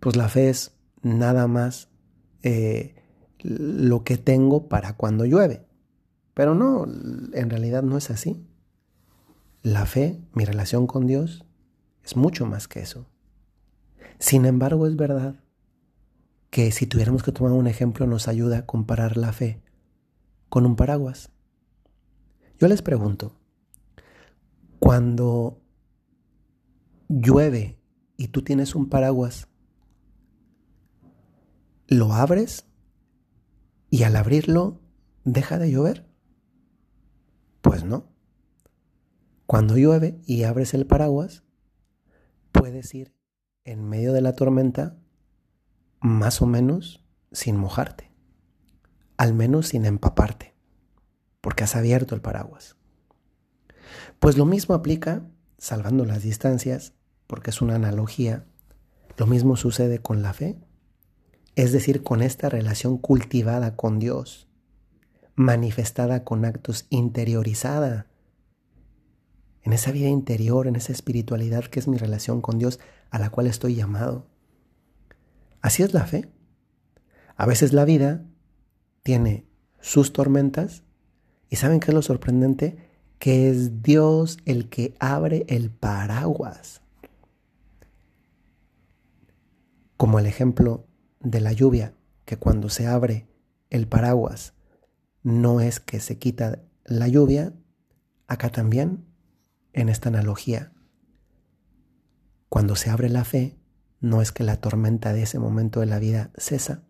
pues 0.00 0.16
la 0.16 0.28
fe 0.28 0.50
es 0.50 0.72
nada 1.02 1.46
más 1.46 1.90
eh, 2.42 2.96
lo 3.38 4.02
que 4.02 4.16
tengo 4.16 4.68
para 4.68 4.96
cuando 4.96 5.24
llueve. 5.24 5.64
Pero 6.34 6.56
no, 6.56 6.86
en 6.86 7.50
realidad 7.50 7.84
no 7.84 7.96
es 7.96 8.10
así. 8.10 8.44
La 9.62 9.86
fe, 9.86 10.20
mi 10.32 10.44
relación 10.44 10.88
con 10.88 11.06
Dios, 11.06 11.44
es 12.02 12.16
mucho 12.16 12.46
más 12.46 12.66
que 12.66 12.80
eso. 12.80 13.06
Sin 14.18 14.44
embargo, 14.44 14.88
es 14.88 14.96
verdad 14.96 15.43
que 16.54 16.70
si 16.70 16.86
tuviéramos 16.86 17.24
que 17.24 17.32
tomar 17.32 17.50
un 17.50 17.66
ejemplo 17.66 18.06
nos 18.06 18.28
ayuda 18.28 18.58
a 18.58 18.64
comparar 18.64 19.16
la 19.16 19.32
fe 19.32 19.60
con 20.48 20.66
un 20.66 20.76
paraguas. 20.76 21.32
Yo 22.60 22.68
les 22.68 22.80
pregunto, 22.80 23.40
cuando 24.78 25.60
llueve 27.08 27.80
y 28.16 28.28
tú 28.28 28.42
tienes 28.42 28.76
un 28.76 28.88
paraguas, 28.88 29.48
¿lo 31.88 32.12
abres 32.12 32.68
y 33.90 34.04
al 34.04 34.14
abrirlo 34.14 34.80
deja 35.24 35.58
de 35.58 35.72
llover? 35.72 36.08
Pues 37.62 37.82
no. 37.82 38.12
Cuando 39.46 39.76
llueve 39.76 40.20
y 40.24 40.44
abres 40.44 40.72
el 40.72 40.86
paraguas, 40.86 41.42
puedes 42.52 42.94
ir 42.94 43.12
en 43.64 43.88
medio 43.88 44.12
de 44.12 44.20
la 44.20 44.34
tormenta 44.34 45.00
más 46.04 46.42
o 46.42 46.46
menos 46.46 47.02
sin 47.32 47.56
mojarte, 47.56 48.10
al 49.16 49.32
menos 49.32 49.68
sin 49.68 49.86
empaparte, 49.86 50.54
porque 51.40 51.64
has 51.64 51.76
abierto 51.76 52.14
el 52.14 52.20
paraguas. 52.20 52.76
Pues 54.18 54.36
lo 54.36 54.44
mismo 54.44 54.74
aplica, 54.74 55.22
salvando 55.56 56.04
las 56.04 56.22
distancias, 56.22 56.92
porque 57.26 57.48
es 57.48 57.62
una 57.62 57.76
analogía, 57.76 58.44
lo 59.16 59.26
mismo 59.26 59.56
sucede 59.56 59.98
con 59.98 60.20
la 60.20 60.34
fe, 60.34 60.58
es 61.56 61.72
decir, 61.72 62.02
con 62.02 62.20
esta 62.20 62.50
relación 62.50 62.98
cultivada 62.98 63.74
con 63.74 63.98
Dios, 63.98 64.46
manifestada 65.36 66.22
con 66.22 66.44
actos 66.44 66.84
interiorizada, 66.90 68.08
en 69.62 69.72
esa 69.72 69.90
vida 69.90 70.08
interior, 70.08 70.66
en 70.66 70.76
esa 70.76 70.92
espiritualidad 70.92 71.64
que 71.64 71.80
es 71.80 71.88
mi 71.88 71.96
relación 71.96 72.42
con 72.42 72.58
Dios, 72.58 72.78
a 73.08 73.18
la 73.18 73.30
cual 73.30 73.46
estoy 73.46 73.74
llamado. 73.74 74.33
Así 75.64 75.82
es 75.82 75.94
la 75.94 76.04
fe. 76.04 76.28
A 77.36 77.46
veces 77.46 77.72
la 77.72 77.86
vida 77.86 78.22
tiene 79.02 79.46
sus 79.80 80.12
tormentas 80.12 80.82
y 81.48 81.56
¿saben 81.56 81.80
qué 81.80 81.86
es 81.86 81.94
lo 81.94 82.02
sorprendente? 82.02 82.76
Que 83.18 83.48
es 83.48 83.82
Dios 83.82 84.36
el 84.44 84.68
que 84.68 84.94
abre 85.00 85.46
el 85.48 85.70
paraguas. 85.70 86.82
Como 89.96 90.18
el 90.18 90.26
ejemplo 90.26 90.86
de 91.20 91.40
la 91.40 91.54
lluvia, 91.54 91.94
que 92.26 92.36
cuando 92.36 92.68
se 92.68 92.86
abre 92.86 93.26
el 93.70 93.88
paraguas 93.88 94.52
no 95.22 95.62
es 95.62 95.80
que 95.80 95.98
se 95.98 96.18
quita 96.18 96.58
la 96.84 97.08
lluvia, 97.08 97.54
acá 98.26 98.50
también, 98.50 99.06
en 99.72 99.88
esta 99.88 100.10
analogía, 100.10 100.74
cuando 102.50 102.76
se 102.76 102.90
abre 102.90 103.08
la 103.08 103.24
fe, 103.24 103.56
no 104.00 104.20
es 104.20 104.32
que 104.32 104.44
la 104.44 104.60
tormenta 104.60 105.12
de 105.12 105.22
ese 105.22 105.38
momento 105.38 105.80
de 105.80 105.86
la 105.86 105.98
vida 105.98 106.30
cesa, 106.36 106.82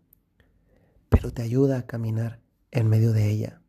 pero 1.08 1.32
te 1.32 1.42
ayuda 1.42 1.78
a 1.78 1.86
caminar 1.86 2.40
en 2.70 2.88
medio 2.88 3.12
de 3.12 3.30
ella. 3.30 3.62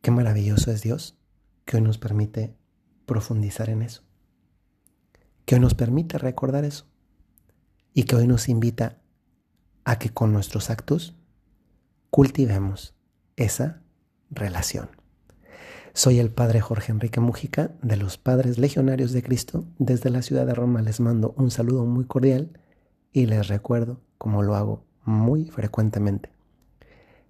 Qué 0.00 0.10
maravilloso 0.10 0.70
es 0.70 0.82
Dios 0.82 1.18
que 1.64 1.76
hoy 1.76 1.82
nos 1.82 1.98
permite 1.98 2.56
profundizar 3.04 3.68
en 3.68 3.82
eso, 3.82 4.02
que 5.44 5.56
hoy 5.56 5.60
nos 5.60 5.74
permite 5.74 6.18
recordar 6.18 6.64
eso 6.64 6.86
y 7.92 8.04
que 8.04 8.16
hoy 8.16 8.26
nos 8.26 8.48
invita 8.48 8.98
a 9.84 9.98
que 9.98 10.10
con 10.10 10.32
nuestros 10.32 10.70
actos 10.70 11.16
cultivemos 12.10 12.94
esa 13.36 13.82
relación. 14.30 14.99
Soy 15.92 16.20
el 16.20 16.30
Padre 16.30 16.60
Jorge 16.60 16.92
Enrique 16.92 17.20
Mujica 17.20 17.72
de 17.82 17.96
los 17.96 18.16
Padres 18.16 18.58
Legionarios 18.58 19.12
de 19.12 19.22
Cristo. 19.22 19.64
Desde 19.78 20.10
la 20.10 20.22
ciudad 20.22 20.46
de 20.46 20.54
Roma 20.54 20.82
les 20.82 21.00
mando 21.00 21.34
un 21.36 21.50
saludo 21.50 21.84
muy 21.84 22.04
cordial 22.04 22.60
y 23.12 23.26
les 23.26 23.48
recuerdo, 23.48 24.00
como 24.16 24.42
lo 24.42 24.54
hago 24.54 24.84
muy 25.04 25.46
frecuentemente, 25.46 26.30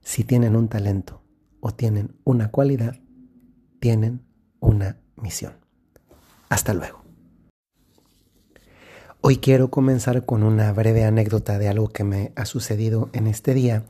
si 0.02 0.24
tienen 0.24 0.56
un 0.56 0.68
talento 0.68 1.22
o 1.60 1.72
tienen 1.72 2.16
una 2.24 2.50
cualidad, 2.50 2.96
tienen 3.80 4.22
una 4.60 4.98
misión. 5.16 5.54
Hasta 6.50 6.74
luego. 6.74 7.02
Hoy 9.22 9.38
quiero 9.38 9.70
comenzar 9.70 10.26
con 10.26 10.42
una 10.42 10.72
breve 10.72 11.04
anécdota 11.04 11.58
de 11.58 11.68
algo 11.68 11.88
que 11.88 12.04
me 12.04 12.32
ha 12.36 12.44
sucedido 12.44 13.08
en 13.14 13.26
este 13.26 13.54
día 13.54 13.84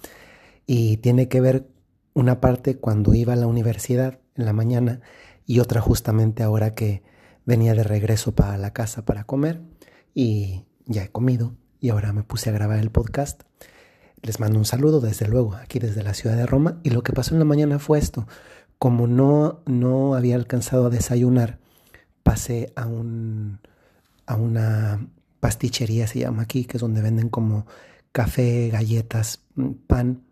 y 0.66 0.98
tiene 0.98 1.28
que 1.28 1.40
ver 1.40 1.68
una 2.14 2.40
parte 2.40 2.76
cuando 2.76 3.14
iba 3.14 3.32
a 3.32 3.36
la 3.36 3.46
universidad 3.46 4.20
en 4.40 4.46
la 4.46 4.52
mañana 4.52 5.00
y 5.46 5.60
otra 5.60 5.80
justamente 5.80 6.42
ahora 6.42 6.74
que 6.74 7.02
venía 7.44 7.74
de 7.74 7.84
regreso 7.84 8.34
para 8.34 8.56
la 8.58 8.72
casa 8.72 9.04
para 9.04 9.24
comer 9.24 9.60
y 10.14 10.64
ya 10.86 11.04
he 11.04 11.10
comido 11.10 11.54
y 11.80 11.90
ahora 11.90 12.12
me 12.12 12.22
puse 12.22 12.50
a 12.50 12.52
grabar 12.52 12.78
el 12.78 12.90
podcast. 12.90 13.42
Les 14.22 14.38
mando 14.38 14.58
un 14.58 14.64
saludo 14.64 15.00
desde 15.00 15.26
luego 15.28 15.54
aquí 15.54 15.78
desde 15.78 16.02
la 16.02 16.14
ciudad 16.14 16.36
de 16.36 16.46
Roma 16.46 16.80
y 16.82 16.90
lo 16.90 17.02
que 17.02 17.12
pasó 17.12 17.34
en 17.34 17.38
la 17.38 17.46
mañana 17.46 17.78
fue 17.78 17.98
esto. 17.98 18.26
Como 18.78 19.06
no, 19.06 19.60
no 19.66 20.14
había 20.14 20.36
alcanzado 20.36 20.86
a 20.86 20.90
desayunar, 20.90 21.58
pasé 22.22 22.72
a, 22.76 22.86
un, 22.86 23.60
a 24.26 24.36
una 24.36 25.06
pastichería, 25.40 26.06
se 26.06 26.20
llama 26.20 26.42
aquí, 26.42 26.64
que 26.64 26.76
es 26.76 26.80
donde 26.80 27.02
venden 27.02 27.28
como 27.28 27.66
café, 28.12 28.68
galletas, 28.70 29.40
pan 29.86 30.22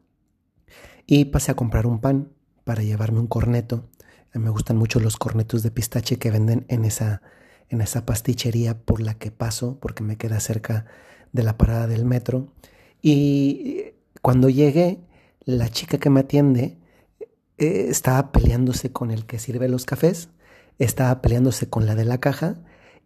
y 1.07 1.25
pasé 1.27 1.51
a 1.53 1.57
comprar 1.57 1.87
un 1.87 2.01
pan 2.01 2.29
para 2.65 2.83
llevarme 2.83 3.19
un 3.19 3.27
corneto. 3.27 3.89
Me 4.35 4.51
gustan 4.51 4.77
mucho 4.77 5.01
los 5.01 5.17
cornetos 5.17 5.63
de 5.63 5.71
pistache 5.71 6.19
que 6.19 6.31
venden 6.31 6.65
en 6.69 6.85
esa, 6.85 7.23
en 7.69 7.81
esa 7.81 8.05
pastichería 8.07 8.79
por 8.79 9.01
la 9.01 9.15
que 9.15 9.31
paso, 9.31 9.79
porque 9.81 10.03
me 10.03 10.17
queda 10.17 10.41
cerca 10.41 10.87
de 11.33 11.43
la 11.43 11.57
parada 11.57 11.87
del 11.87 12.05
metro. 12.05 12.53
Y 13.03 13.93
cuando 14.23 14.49
llegué, 14.49 15.01
la 15.45 15.69
chica 15.69 15.99
que 15.99 16.11
me 16.11 16.21
atiende 16.21 16.77
eh, 17.57 17.87
estaba 17.89 18.33
peleándose 18.33 18.93
con 18.93 19.11
el 19.11 19.27
que 19.27 19.39
sirve 19.39 19.69
los 19.69 19.87
cafés, 19.87 20.29
estaba 20.79 21.23
peleándose 21.23 21.69
con 21.69 21.87
la 21.87 21.95
de 21.95 22.05
la 22.05 22.19
caja 22.19 22.57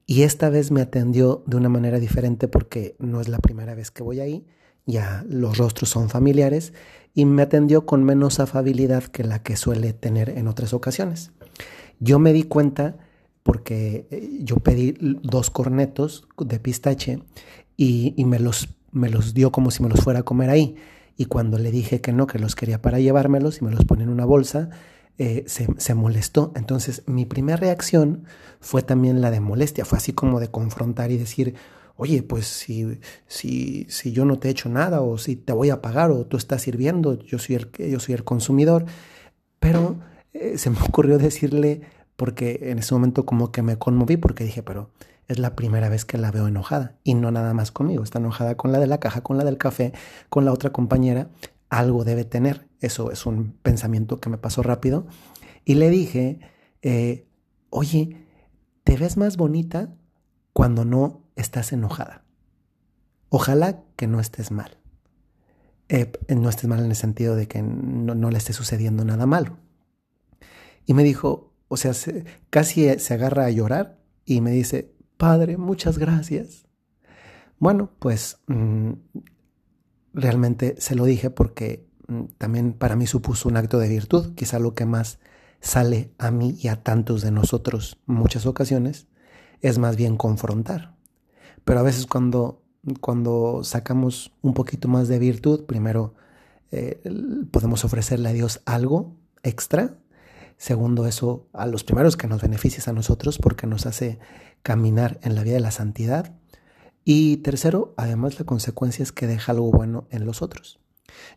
y 0.06 0.22
esta 0.22 0.50
vez 0.50 0.70
me 0.70 0.82
atendió 0.82 1.42
de 1.46 1.56
una 1.56 1.68
manera 1.68 1.98
diferente 1.98 2.48
porque 2.48 2.96
no 2.98 3.20
es 3.20 3.28
la 3.28 3.38
primera 3.38 3.74
vez 3.74 3.90
que 3.90 4.02
voy 4.02 4.20
ahí, 4.20 4.46
ya 4.86 5.24
los 5.28 5.58
rostros 5.58 5.90
son 5.90 6.08
familiares 6.08 6.72
y 7.14 7.24
me 7.24 7.42
atendió 7.42 7.86
con 7.86 8.04
menos 8.04 8.40
afabilidad 8.40 9.04
que 9.04 9.24
la 9.24 9.42
que 9.42 9.56
suele 9.56 9.92
tener 9.92 10.30
en 10.30 10.48
otras 10.48 10.72
ocasiones. 10.72 11.30
Yo 12.00 12.18
me 12.18 12.32
di 12.32 12.44
cuenta 12.44 12.96
porque 13.42 14.06
eh, 14.10 14.40
yo 14.42 14.56
pedí 14.56 14.94
dos 15.00 15.50
cornetos 15.50 16.26
de 16.38 16.58
pistache 16.58 17.22
y, 17.76 18.14
me, 18.24 18.38
los, 18.38 18.68
me 18.92 19.08
los 19.08 19.34
dio 19.34 19.50
como 19.50 19.70
si 19.70 19.82
me 19.82 19.88
los 19.88 20.00
fuera 20.00 20.20
a 20.20 20.24
comer 20.24 20.50
ahí. 20.50 20.76
Y 21.16 21.26
cuando 21.26 21.58
le 21.58 21.70
dije 21.70 22.00
que 22.00 22.12
no, 22.12 22.26
que 22.26 22.38
los 22.38 22.54
quería 22.54 22.80
para 22.80 23.00
llevármelos 23.00 23.60
y 23.60 23.64
me 23.64 23.72
los 23.72 23.84
pone 23.84 24.04
en 24.04 24.08
una 24.08 24.24
bolsa, 24.24 24.70
eh, 25.18 25.44
se, 25.46 25.68
se, 25.76 25.94
molestó. 25.94 26.52
Entonces 26.54 27.02
mi 27.06 27.26
primera 27.26 27.56
reacción 27.56 28.24
fue 28.60 28.82
también 28.82 29.20
la 29.20 29.30
de 29.30 29.40
molestia, 29.40 29.84
fue 29.84 29.98
así 29.98 30.12
como 30.12 30.40
de 30.40 30.48
confrontar 30.48 31.10
y 31.10 31.18
decir, 31.18 31.54
oye, 32.02 32.24
pues 32.24 32.48
si, 32.48 32.98
si, 33.28 33.86
si 33.88 34.12
yo 34.12 34.24
no 34.24 34.38
te 34.40 34.48
he 34.48 34.50
hecho 34.50 34.68
nada 34.68 35.02
o 35.02 35.18
si 35.18 35.36
te 35.36 35.52
voy 35.52 35.70
a 35.70 35.80
pagar 35.80 36.10
o 36.10 36.26
tú 36.26 36.36
estás 36.36 36.62
sirviendo, 36.62 37.16
yo 37.20 37.38
soy 37.38 37.54
el, 37.54 37.70
yo 37.70 38.00
soy 38.00 38.14
el 38.14 38.24
consumidor. 38.24 38.86
Pero 39.60 40.00
eh, 40.32 40.58
se 40.58 40.70
me 40.70 40.78
ocurrió 40.80 41.18
decirle, 41.18 41.82
porque 42.16 42.58
en 42.62 42.80
ese 42.80 42.92
momento 42.92 43.24
como 43.24 43.52
que 43.52 43.62
me 43.62 43.78
conmoví, 43.78 44.16
porque 44.16 44.42
dije, 44.42 44.64
pero 44.64 44.90
es 45.28 45.38
la 45.38 45.54
primera 45.54 45.88
vez 45.88 46.04
que 46.04 46.18
la 46.18 46.32
veo 46.32 46.48
enojada 46.48 46.96
y 47.04 47.14
no 47.14 47.30
nada 47.30 47.54
más 47.54 47.70
conmigo, 47.70 48.02
está 48.02 48.18
enojada 48.18 48.56
con 48.56 48.72
la 48.72 48.80
de 48.80 48.88
la 48.88 48.98
caja, 48.98 49.22
con 49.22 49.38
la 49.38 49.44
del 49.44 49.58
café, 49.58 49.92
con 50.28 50.44
la 50.44 50.52
otra 50.52 50.70
compañera, 50.70 51.28
algo 51.68 52.02
debe 52.02 52.24
tener. 52.24 52.66
Eso 52.80 53.12
es 53.12 53.26
un 53.26 53.52
pensamiento 53.62 54.18
que 54.18 54.28
me 54.28 54.38
pasó 54.38 54.64
rápido. 54.64 55.06
Y 55.64 55.74
le 55.74 55.88
dije, 55.88 56.40
eh, 56.82 57.28
oye, 57.70 58.26
¿te 58.82 58.96
ves 58.96 59.16
más 59.16 59.36
bonita 59.36 59.94
cuando 60.52 60.84
no 60.84 61.21
estás 61.36 61.72
enojada. 61.72 62.24
Ojalá 63.28 63.82
que 63.96 64.06
no 64.06 64.20
estés 64.20 64.50
mal. 64.50 64.78
Eh, 65.88 66.10
no 66.28 66.48
estés 66.48 66.68
mal 66.68 66.80
en 66.80 66.90
el 66.90 66.96
sentido 66.96 67.36
de 67.36 67.48
que 67.48 67.62
no, 67.62 68.30
le 68.30 68.38
esté 68.38 68.52
sucediendo 68.52 69.04
nada 69.04 69.26
malo. 69.26 69.58
Y 70.86 70.94
me 70.94 71.04
dijo, 71.04 71.54
o 71.68 71.76
sea, 71.76 71.92
casi 72.50 72.98
se 72.98 73.14
agarra 73.14 73.46
a 73.46 73.50
llorar 73.50 73.98
y 74.24 74.40
me 74.40 74.50
dice, 74.50 74.94
Padre, 75.16 75.56
muchas 75.56 75.98
gracias. 75.98 76.66
Bueno, 77.58 77.90
pues 77.98 78.38
mm, 78.48 78.92
realmente 80.14 80.74
se 80.78 80.94
lo 80.94 81.04
dije 81.04 81.30
porque 81.30 81.86
mm, 82.08 82.24
también 82.38 82.72
para 82.72 82.96
mí 82.96 83.06
supuso 83.06 83.48
un 83.48 83.56
acto 83.56 83.78
de 83.78 83.88
virtud, 83.88 84.34
quizá 84.34 84.58
lo 84.58 84.74
que 84.74 84.86
más 84.86 85.20
sale 85.60 86.12
a 86.18 86.30
mí 86.30 86.56
y 86.60 86.68
a 86.68 86.82
tantos 86.82 87.22
de 87.22 87.30
nosotros 87.30 87.98
muchas 88.06 88.46
ocasiones 88.46 89.06
es 89.60 89.78
más 89.78 89.96
bien 89.96 90.16
confrontar. 90.16 90.96
Pero 91.64 91.80
a 91.80 91.82
veces 91.82 92.06
cuando, 92.06 92.62
cuando 93.00 93.62
sacamos 93.64 94.32
un 94.42 94.54
poquito 94.54 94.88
más 94.88 95.08
de 95.08 95.18
virtud, 95.18 95.64
primero 95.64 96.14
eh, 96.70 97.00
podemos 97.50 97.84
ofrecerle 97.84 98.28
a 98.28 98.32
Dios 98.32 98.60
algo 98.64 99.14
extra. 99.42 99.94
Segundo, 100.56 101.06
eso 101.06 101.46
a 101.52 101.66
los 101.66 101.84
primeros 101.84 102.16
que 102.16 102.28
nos 102.28 102.42
beneficia 102.42 102.82
a 102.86 102.94
nosotros 102.94 103.38
porque 103.38 103.66
nos 103.66 103.86
hace 103.86 104.18
caminar 104.62 105.18
en 105.22 105.34
la 105.34 105.42
vida 105.42 105.54
de 105.54 105.60
la 105.60 105.70
santidad. 105.70 106.34
Y 107.04 107.38
tercero, 107.38 107.94
además 107.96 108.38
la 108.38 108.46
consecuencia 108.46 109.02
es 109.02 109.12
que 109.12 109.26
deja 109.26 109.52
algo 109.52 109.70
bueno 109.70 110.06
en 110.10 110.24
los 110.24 110.40
otros. 110.40 110.78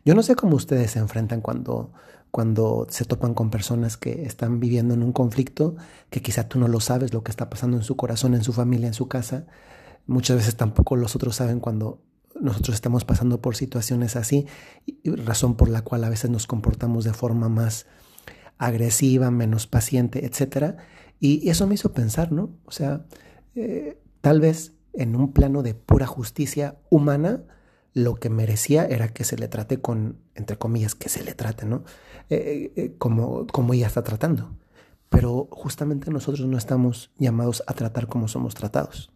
Yo 0.04 0.14
no 0.14 0.22
sé 0.22 0.36
cómo 0.36 0.56
ustedes 0.56 0.92
se 0.92 1.00
enfrentan 1.00 1.40
cuando, 1.40 1.92
cuando 2.30 2.86
se 2.88 3.04
topan 3.04 3.34
con 3.34 3.50
personas 3.50 3.96
que 3.96 4.24
están 4.24 4.60
viviendo 4.60 4.94
en 4.94 5.02
un 5.02 5.12
conflicto, 5.12 5.76
que 6.10 6.22
quizá 6.22 6.48
tú 6.48 6.58
no 6.58 6.68
lo 6.68 6.80
sabes, 6.80 7.12
lo 7.12 7.24
que 7.24 7.30
está 7.30 7.50
pasando 7.50 7.76
en 7.76 7.82
su 7.82 7.96
corazón, 7.96 8.34
en 8.34 8.44
su 8.44 8.52
familia, 8.52 8.86
en 8.86 8.94
su 8.94 9.08
casa. 9.08 9.46
Muchas 10.06 10.36
veces 10.36 10.56
tampoco 10.56 10.96
los 10.96 11.16
otros 11.16 11.36
saben 11.36 11.60
cuando 11.60 12.02
nosotros 12.40 12.74
estamos 12.74 13.04
pasando 13.04 13.40
por 13.40 13.56
situaciones 13.56 14.16
así, 14.16 14.46
razón 15.04 15.56
por 15.56 15.68
la 15.68 15.82
cual 15.82 16.04
a 16.04 16.08
veces 16.08 16.30
nos 16.30 16.46
comportamos 16.46 17.04
de 17.04 17.12
forma 17.12 17.48
más 17.48 17.86
agresiva, 18.58 19.30
menos 19.30 19.66
paciente, 19.66 20.24
etc. 20.24 20.76
Y 21.20 21.48
eso 21.48 21.66
me 21.66 21.74
hizo 21.74 21.92
pensar, 21.92 22.32
¿no? 22.32 22.50
O 22.64 22.70
sea, 22.70 23.06
eh, 23.54 23.98
tal 24.20 24.40
vez 24.40 24.72
en 24.92 25.16
un 25.16 25.32
plano 25.32 25.62
de 25.62 25.74
pura 25.74 26.06
justicia 26.06 26.76
humana, 26.90 27.42
lo 27.92 28.16
que 28.16 28.28
merecía 28.28 28.84
era 28.86 29.08
que 29.08 29.24
se 29.24 29.36
le 29.36 29.48
trate 29.48 29.80
con, 29.80 30.18
entre 30.34 30.58
comillas, 30.58 30.94
que 30.94 31.08
se 31.08 31.24
le 31.24 31.34
trate, 31.34 31.64
¿no? 31.64 31.84
Eh, 32.28 32.72
eh, 32.76 32.94
como, 32.98 33.46
como 33.46 33.74
ella 33.74 33.86
está 33.86 34.02
tratando. 34.02 34.54
Pero 35.08 35.48
justamente 35.50 36.10
nosotros 36.10 36.46
no 36.46 36.58
estamos 36.58 37.10
llamados 37.18 37.62
a 37.66 37.74
tratar 37.74 38.08
como 38.08 38.28
somos 38.28 38.54
tratados. 38.54 39.10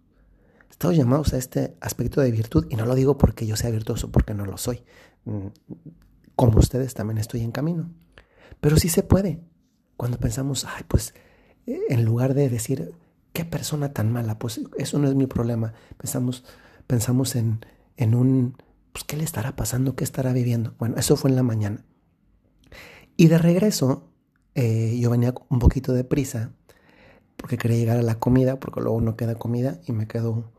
Estamos 0.80 0.96
llamados 0.96 1.34
a 1.34 1.36
este 1.36 1.76
aspecto 1.82 2.22
de 2.22 2.30
virtud 2.30 2.66
y 2.70 2.76
no 2.76 2.86
lo 2.86 2.94
digo 2.94 3.18
porque 3.18 3.46
yo 3.46 3.54
sea 3.54 3.68
virtuoso, 3.68 4.10
porque 4.10 4.32
no 4.32 4.46
lo 4.46 4.56
soy. 4.56 4.82
Mm, 5.26 5.48
como 6.34 6.58
ustedes 6.58 6.94
también 6.94 7.18
estoy 7.18 7.42
en 7.42 7.52
camino. 7.52 7.90
Pero 8.62 8.78
sí 8.78 8.88
se 8.88 9.02
puede. 9.02 9.44
Cuando 9.98 10.16
pensamos, 10.16 10.64
ay, 10.64 10.84
pues 10.88 11.12
eh, 11.66 11.80
en 11.90 12.06
lugar 12.06 12.32
de 12.32 12.48
decir, 12.48 12.94
qué 13.34 13.44
persona 13.44 13.92
tan 13.92 14.10
mala, 14.10 14.38
pues 14.38 14.62
eso 14.78 14.98
no 14.98 15.06
es 15.06 15.14
mi 15.14 15.26
problema. 15.26 15.74
Pensamos, 15.98 16.44
pensamos 16.86 17.36
en, 17.36 17.60
en 17.98 18.14
un, 18.14 18.56
pues, 18.94 19.04
¿qué 19.04 19.18
le 19.18 19.24
estará 19.24 19.56
pasando? 19.56 19.96
¿Qué 19.96 20.04
estará 20.04 20.32
viviendo? 20.32 20.76
Bueno, 20.78 20.96
eso 20.96 21.14
fue 21.14 21.28
en 21.28 21.36
la 21.36 21.42
mañana. 21.42 21.84
Y 23.18 23.28
de 23.28 23.36
regreso, 23.36 24.08
eh, 24.54 24.98
yo 24.98 25.10
venía 25.10 25.34
un 25.50 25.58
poquito 25.58 25.92
de 25.92 26.04
prisa 26.04 26.54
porque 27.36 27.58
quería 27.58 27.76
llegar 27.76 27.98
a 27.98 28.02
la 28.02 28.18
comida, 28.18 28.58
porque 28.58 28.80
luego 28.80 29.02
no 29.02 29.14
queda 29.14 29.34
comida 29.34 29.78
y 29.86 29.92
me 29.92 30.08
quedo 30.08 30.58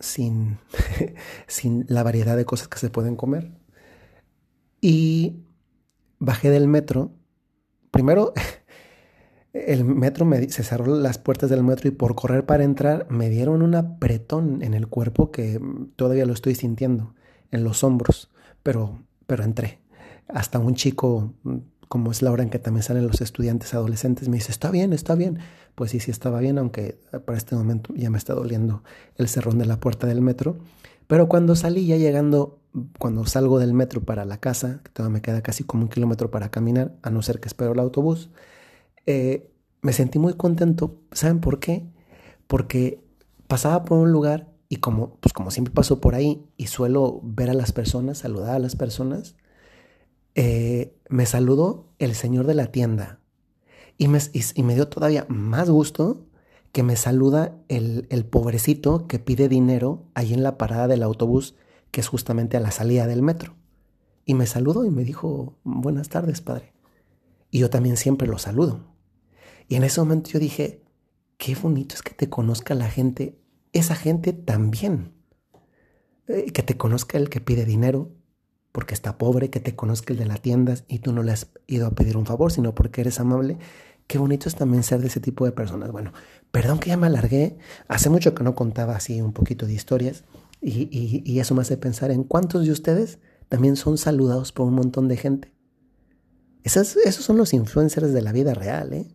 sin, 0.00 0.58
sin 1.46 1.84
la 1.88 2.02
variedad 2.02 2.36
de 2.36 2.44
cosas 2.44 2.68
que 2.68 2.78
se 2.78 2.90
pueden 2.90 3.16
comer. 3.16 3.50
Y 4.80 5.36
bajé 6.18 6.50
del 6.50 6.68
metro. 6.68 7.12
Primero, 7.90 8.32
el 9.52 9.84
metro 9.84 10.24
me, 10.24 10.48
se 10.50 10.62
cerró 10.62 10.86
las 10.96 11.18
puertas 11.18 11.50
del 11.50 11.64
metro 11.64 11.88
y 11.88 11.92
por 11.92 12.14
correr 12.14 12.46
para 12.46 12.64
entrar 12.64 13.06
me 13.10 13.28
dieron 13.28 13.62
un 13.62 13.74
apretón 13.74 14.62
en 14.62 14.74
el 14.74 14.88
cuerpo 14.88 15.30
que 15.30 15.60
todavía 15.96 16.26
lo 16.26 16.32
estoy 16.32 16.54
sintiendo 16.54 17.14
en 17.50 17.64
los 17.64 17.82
hombros, 17.82 18.30
pero, 18.62 19.02
pero 19.26 19.44
entré. 19.44 19.80
Hasta 20.28 20.58
un 20.58 20.74
chico, 20.74 21.32
como 21.88 22.10
es 22.10 22.20
la 22.20 22.30
hora 22.30 22.42
en 22.42 22.50
que 22.50 22.58
también 22.58 22.82
salen 22.82 23.06
los 23.06 23.20
estudiantes 23.22 23.72
adolescentes, 23.72 24.28
me 24.28 24.36
dice, 24.36 24.52
está 24.52 24.70
bien, 24.70 24.92
está 24.92 25.14
bien. 25.14 25.38
Pues 25.78 25.92
sí, 25.92 26.00
sí 26.00 26.10
estaba 26.10 26.40
bien, 26.40 26.58
aunque 26.58 26.98
para 27.24 27.38
este 27.38 27.54
momento 27.54 27.94
ya 27.94 28.10
me 28.10 28.18
está 28.18 28.34
doliendo 28.34 28.82
el 29.14 29.28
cerrón 29.28 29.58
de 29.58 29.64
la 29.64 29.78
puerta 29.78 30.08
del 30.08 30.20
metro. 30.20 30.58
Pero 31.06 31.28
cuando 31.28 31.54
salí 31.54 31.86
ya 31.86 31.96
llegando, 31.96 32.58
cuando 32.98 33.24
salgo 33.26 33.60
del 33.60 33.74
metro 33.74 34.00
para 34.00 34.24
la 34.24 34.40
casa, 34.40 34.80
que 34.82 34.90
todavía 34.90 35.12
me 35.12 35.22
queda 35.22 35.40
casi 35.40 35.62
como 35.62 35.84
un 35.84 35.88
kilómetro 35.88 36.32
para 36.32 36.50
caminar, 36.50 36.96
a 37.02 37.10
no 37.10 37.22
ser 37.22 37.38
que 37.38 37.46
espero 37.46 37.74
el 37.74 37.78
autobús, 37.78 38.28
eh, 39.06 39.52
me 39.80 39.92
sentí 39.92 40.18
muy 40.18 40.34
contento. 40.34 40.96
¿Saben 41.12 41.38
por 41.38 41.60
qué? 41.60 41.86
Porque 42.48 43.00
pasaba 43.46 43.84
por 43.84 43.98
un 43.98 44.10
lugar 44.10 44.48
y 44.68 44.78
como, 44.78 45.14
pues 45.20 45.32
como 45.32 45.52
siempre 45.52 45.72
paso 45.72 46.00
por 46.00 46.16
ahí 46.16 46.44
y 46.56 46.66
suelo 46.66 47.20
ver 47.22 47.50
a 47.50 47.54
las 47.54 47.70
personas, 47.70 48.18
saludar 48.18 48.56
a 48.56 48.58
las 48.58 48.74
personas, 48.74 49.36
eh, 50.34 50.96
me 51.08 51.24
saludó 51.24 51.86
el 52.00 52.16
señor 52.16 52.48
de 52.48 52.54
la 52.54 52.72
tienda 52.72 53.20
y 53.98 54.08
me, 54.08 54.18
y, 54.32 54.62
me, 54.62 54.74
dio 54.74 54.88
todavía 54.88 55.26
más 55.28 55.68
gusto 55.68 56.24
que 56.72 56.82
me 56.82 56.96
saluda 56.96 57.56
el, 57.68 58.06
el, 58.10 58.24
pobrecito 58.24 59.06
que 59.08 59.18
pide 59.18 59.48
dinero 59.48 60.04
ahí 60.14 60.32
en 60.32 60.42
la 60.42 60.56
parada 60.56 60.86
del 60.86 61.02
autobús, 61.02 61.56
que 61.90 62.00
es 62.00 62.08
justamente 62.08 62.56
a 62.56 62.60
la 62.60 62.70
salida 62.70 63.06
del 63.06 63.22
metro. 63.22 63.56
Y 64.24 64.34
me 64.34 64.46
saludó 64.46 64.84
y 64.84 64.90
me 64.90 65.04
dijo, 65.04 65.58
buenas 65.64 66.08
tardes, 66.08 66.40
padre. 66.40 66.72
Y 67.50 67.58
yo 67.58 67.70
también 67.70 67.96
siempre 67.96 68.28
lo 68.28 68.38
saludo. 68.38 68.80
Y 69.66 69.74
en 69.74 69.84
ese 69.84 70.00
momento 70.00 70.30
yo 70.30 70.38
dije, 70.38 70.82
qué 71.36 71.54
bonito 71.54 71.94
es 71.94 72.02
que 72.02 72.14
te 72.14 72.30
conozca 72.30 72.74
la 72.74 72.88
gente 72.88 73.38
esa 73.72 73.94
gente 73.94 74.32
también. 74.32 75.12
Eh, 76.26 76.52
que 76.52 76.62
te 76.62 76.76
conozca 76.76 77.18
el 77.18 77.30
que 77.30 77.40
pide 77.40 77.64
dinero 77.64 78.12
porque 78.78 78.94
está 78.94 79.18
pobre, 79.18 79.50
que 79.50 79.58
te 79.58 79.74
conozca 79.74 80.12
el 80.12 80.20
de 80.20 80.24
la 80.24 80.36
tienda 80.36 80.76
y 80.86 81.00
tú 81.00 81.12
no 81.12 81.24
le 81.24 81.32
has 81.32 81.48
ido 81.66 81.88
a 81.88 81.96
pedir 81.96 82.16
un 82.16 82.26
favor, 82.26 82.52
sino 82.52 82.76
porque 82.76 83.00
eres 83.00 83.18
amable. 83.18 83.58
Qué 84.06 84.18
bonito 84.18 84.48
es 84.48 84.54
también 84.54 84.84
ser 84.84 85.00
de 85.00 85.08
ese 85.08 85.18
tipo 85.18 85.44
de 85.44 85.50
personas. 85.50 85.90
Bueno, 85.90 86.12
perdón 86.52 86.78
que 86.78 86.90
ya 86.90 86.96
me 86.96 87.08
alargué. 87.08 87.58
Hace 87.88 88.08
mucho 88.08 88.36
que 88.36 88.44
no 88.44 88.54
contaba 88.54 88.94
así 88.94 89.20
un 89.20 89.32
poquito 89.32 89.66
de 89.66 89.72
historias 89.72 90.22
y, 90.62 91.24
y 91.24 91.40
eso 91.40 91.56
me 91.56 91.62
hace 91.62 91.76
pensar 91.76 92.12
en 92.12 92.22
cuántos 92.22 92.66
de 92.66 92.70
ustedes 92.70 93.18
también 93.48 93.74
son 93.74 93.98
saludados 93.98 94.52
por 94.52 94.68
un 94.68 94.74
montón 94.74 95.08
de 95.08 95.16
gente. 95.16 95.52
Esos, 96.62 96.98
esos 96.98 97.24
son 97.24 97.36
los 97.36 97.54
influencers 97.54 98.12
de 98.12 98.22
la 98.22 98.30
vida 98.30 98.54
real, 98.54 98.92
¿eh? 98.92 99.08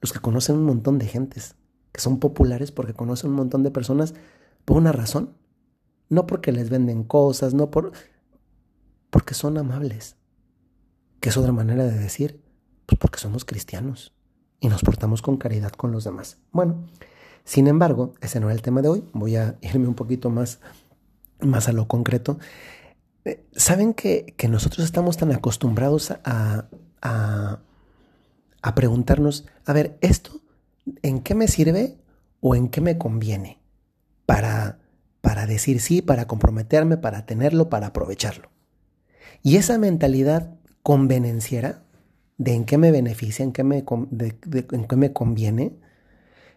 Los 0.00 0.12
que 0.12 0.20
conocen 0.20 0.58
un 0.58 0.64
montón 0.64 1.00
de 1.00 1.08
gentes 1.08 1.56
que 1.90 2.00
son 2.00 2.20
populares 2.20 2.70
porque 2.70 2.94
conocen 2.94 3.30
un 3.30 3.36
montón 3.36 3.64
de 3.64 3.72
personas 3.72 4.14
por 4.64 4.76
una 4.76 4.92
razón. 4.92 5.34
No 6.08 6.28
porque 6.28 6.52
les 6.52 6.70
venden 6.70 7.02
cosas, 7.02 7.52
no 7.52 7.72
por... 7.72 7.90
porque 9.12 9.34
son 9.34 9.58
amables. 9.58 10.16
Que 11.20 11.28
es 11.28 11.36
otra 11.36 11.52
manera 11.52 11.84
de 11.84 11.98
decir, 11.98 12.42
pues 12.86 12.98
porque 12.98 13.18
somos 13.18 13.44
cristianos 13.44 14.14
y 14.58 14.68
nos 14.68 14.80
portamos 14.82 15.20
con 15.20 15.36
caridad 15.36 15.70
con 15.72 15.92
los 15.92 16.04
demás. 16.04 16.38
Bueno, 16.50 16.86
sin 17.44 17.66
embargo, 17.66 18.14
ese 18.22 18.40
no 18.40 18.46
era 18.46 18.54
el 18.54 18.62
tema 18.62 18.80
de 18.80 18.88
hoy. 18.88 19.04
Voy 19.12 19.36
a 19.36 19.58
irme 19.60 19.86
un 19.86 19.94
poquito 19.94 20.30
más, 20.30 20.60
más 21.40 21.68
a 21.68 21.72
lo 21.72 21.86
concreto. 21.86 22.38
Eh, 23.26 23.46
Saben 23.54 23.92
que, 23.92 24.34
que 24.38 24.48
nosotros 24.48 24.84
estamos 24.84 25.18
tan 25.18 25.30
acostumbrados 25.30 26.10
a, 26.10 26.68
a, 27.02 27.60
a 28.62 28.74
preguntarnos, 28.74 29.44
a 29.66 29.74
ver, 29.74 29.98
esto 30.00 30.40
¿en 31.02 31.20
qué 31.20 31.34
me 31.34 31.48
sirve 31.48 31.98
o 32.40 32.54
en 32.54 32.68
qué 32.68 32.80
me 32.80 32.96
conviene 32.96 33.60
para, 34.24 34.78
para 35.20 35.46
decir 35.46 35.80
sí, 35.80 36.00
para 36.00 36.26
comprometerme, 36.26 36.96
para 36.96 37.26
tenerlo, 37.26 37.68
para 37.68 37.88
aprovecharlo? 37.88 38.51
Y 39.42 39.56
esa 39.56 39.78
mentalidad 39.78 40.54
convenenciera 40.82 41.84
de 42.38 42.54
en 42.54 42.64
qué 42.64 42.78
me 42.78 42.90
beneficia, 42.90 43.44
en 43.44 43.52
qué 43.52 43.64
me, 43.64 43.84
en 43.86 44.86
qué 44.88 44.96
me 44.96 45.12
conviene, 45.12 45.78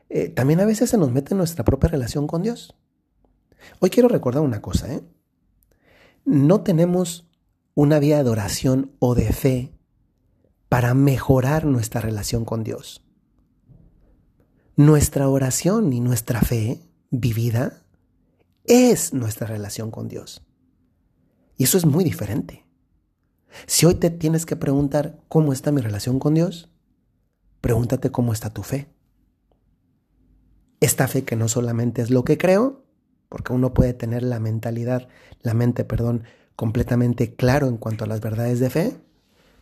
eh, 0.10 0.30
también 0.30 0.60
a 0.60 0.66
veces 0.66 0.90
se 0.90 0.98
nos 0.98 1.12
mete 1.12 1.34
en 1.34 1.40
nuestra 1.40 1.64
propia 1.64 1.90
relación 1.90 2.28
con 2.28 2.42
Dios. 2.42 2.76
Hoy 3.80 3.90
quiero 3.90 4.10
recordar 4.10 4.44
una 4.44 4.62
cosa, 4.62 4.92
¿eh? 4.94 5.02
No 6.26 6.62
tenemos 6.62 7.30
una 7.76 8.00
vía 8.00 8.24
de 8.24 8.30
oración 8.30 8.92
o 9.00 9.16
de 9.16 9.32
fe 9.32 9.72
para 10.70 10.94
mejorar 10.94 11.66
nuestra 11.66 12.02
relación 12.02 12.46
con 12.46 12.64
Dios. 12.64 13.06
Nuestra 14.76 15.30
oración 15.30 15.94
y 15.94 16.00
nuestra 16.00 16.42
fe 16.42 16.82
vivida 17.12 17.84
es 18.64 19.14
nuestra 19.14 19.48
relación 19.48 19.92
con 19.92 20.08
Dios. 20.08 20.46
Y 21.58 21.64
eso 21.64 21.78
es 21.78 21.86
muy 21.86 22.04
diferente. 22.04 22.65
Si 23.68 23.86
hoy 23.86 23.96
te 23.96 24.10
tienes 24.10 24.46
que 24.46 24.56
preguntar 24.56 25.20
cómo 25.28 25.54
está 25.54 25.72
mi 25.72 25.82
relación 25.82 26.20
con 26.20 26.34
Dios, 26.34 26.70
pregúntate 27.62 28.12
cómo 28.12 28.34
está 28.34 28.50
tu 28.50 28.64
fe. 28.64 28.90
Esta 30.80 31.08
fe 31.08 31.24
que 31.24 31.36
no 31.36 31.48
solamente 31.48 32.02
es 32.02 32.10
lo 32.10 32.24
que 32.24 32.38
creo, 32.38 32.84
porque 33.30 33.54
uno 33.54 33.74
puede 33.74 33.94
tener 33.94 34.24
la 34.24 34.40
mentalidad, 34.40 35.08
la 35.42 35.54
mente, 35.54 35.84
perdón, 35.84 36.24
completamente 36.56 37.36
claro 37.36 37.68
en 37.68 37.78
cuanto 37.78 38.04
a 38.04 38.08
las 38.08 38.22
verdades 38.22 38.60
de 38.60 38.70
fe, 38.70 38.98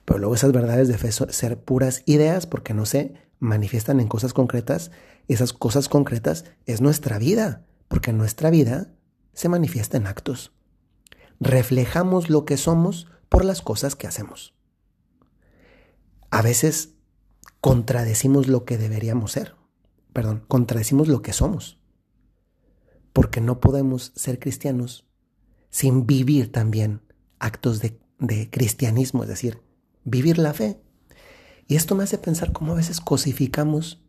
pero 0.06 0.20
luego 0.20 0.36
esas 0.36 0.52
verdades 0.52 0.88
de 0.88 0.98
fe 0.98 1.12
son 1.12 1.32
ser 1.32 1.58
puras 1.58 2.04
ideas 2.06 2.46
porque 2.46 2.74
no 2.74 2.86
sé 2.86 3.14
manifiestan 3.40 4.00
en 4.00 4.08
cosas 4.08 4.34
concretas, 4.34 4.92
esas 5.28 5.54
cosas 5.54 5.90
concretas 5.90 6.46
es 6.66 6.82
nuestra 6.82 7.18
vida, 7.18 7.66
porque 7.88 8.14
nuestra 8.14 8.50
vida 8.50 8.88
se 9.34 9.50
manifiesta 9.50 9.98
en 9.98 10.08
actos. 10.08 10.52
Reflejamos 11.40 12.30
lo 12.30 12.46
que 12.46 12.58
somos 12.58 13.08
por 13.34 13.46
las 13.46 13.64
cosas 13.64 13.96
que 13.96 14.06
hacemos. 14.06 14.54
A 16.30 16.44
veces 16.44 16.94
contradecimos 17.62 18.48
lo 18.48 18.64
que 18.64 18.78
deberíamos 18.78 19.32
ser, 19.32 19.56
perdón, 20.14 20.46
contradecimos 20.48 21.08
lo 21.08 21.24
que 21.24 21.34
somos, 21.34 21.80
porque 23.12 23.42
no 23.42 23.60
podemos 23.60 24.14
ser 24.16 24.38
cristianos 24.38 25.10
sin 25.72 26.06
vivir 26.06 26.52
también 26.52 27.02
actos 27.40 27.80
de, 27.80 28.00
de 28.20 28.52
cristianismo, 28.52 29.24
es 29.24 29.30
decir, 29.30 29.64
vivir 30.04 30.38
la 30.38 30.54
fe. 30.54 30.80
Y 31.66 31.76
esto 31.76 31.96
me 31.96 32.04
hace 32.04 32.20
pensar 32.20 32.52
cómo 32.52 32.74
a 32.74 32.76
veces 32.76 33.02
cosificamos 33.02 34.06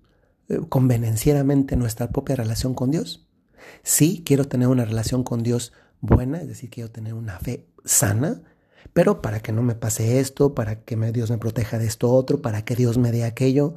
eh, 0.50 0.60
convenencieramente 0.68 1.76
nuestra 1.76 2.10
propia 2.10 2.36
relación 2.36 2.74
con 2.74 2.90
Dios. 2.90 3.26
Sí, 3.82 4.22
quiero 4.26 4.46
tener 4.46 4.68
una 4.68 4.84
relación 4.84 5.24
con 5.24 5.42
Dios 5.42 5.72
buena, 6.02 6.42
es 6.42 6.48
decir, 6.48 6.68
quiero 6.68 6.90
tener 6.90 7.14
una 7.14 7.38
fe 7.38 7.66
sana, 7.86 8.42
pero 8.92 9.22
para 9.22 9.40
que 9.40 9.52
no 9.52 9.62
me 9.62 9.74
pase 9.74 10.20
esto, 10.20 10.54
para 10.54 10.84
que 10.84 10.96
Dios 11.12 11.30
me 11.30 11.38
proteja 11.38 11.78
de 11.78 11.86
esto 11.86 12.12
otro, 12.12 12.42
para 12.42 12.64
que 12.64 12.76
Dios 12.76 12.98
me 12.98 13.12
dé 13.12 13.24
aquello. 13.24 13.74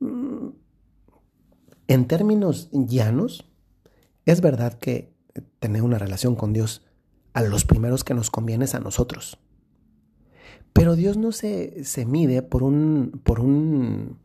Mm, 0.00 0.48
en 1.88 2.06
términos 2.06 2.68
llanos, 2.72 3.50
es 4.26 4.40
verdad 4.40 4.74
que 4.74 5.14
tener 5.58 5.82
una 5.82 5.98
relación 5.98 6.34
con 6.34 6.52
Dios 6.52 6.86
a 7.32 7.42
los 7.42 7.64
primeros 7.64 8.04
que 8.04 8.14
nos 8.14 8.30
conviene 8.30 8.64
es 8.64 8.74
a 8.74 8.80
nosotros. 8.80 9.38
Pero 10.72 10.96
Dios 10.96 11.16
no 11.16 11.32
se, 11.32 11.84
se 11.84 12.04
mide 12.04 12.42
por 12.42 12.62
un, 12.62 13.20
por 13.24 13.40
un, 13.40 14.18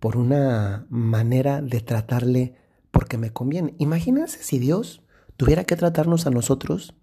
por 0.00 0.16
una 0.16 0.86
manera 0.88 1.62
de 1.62 1.80
tratarle 1.80 2.56
porque 2.90 3.18
me 3.18 3.32
conviene. 3.32 3.74
Imagínense 3.78 4.42
si 4.42 4.58
Dios 4.58 5.02
tuviera 5.36 5.64
que 5.64 5.76
tratarnos 5.76 6.26
a 6.26 6.30
nosotros 6.30 6.94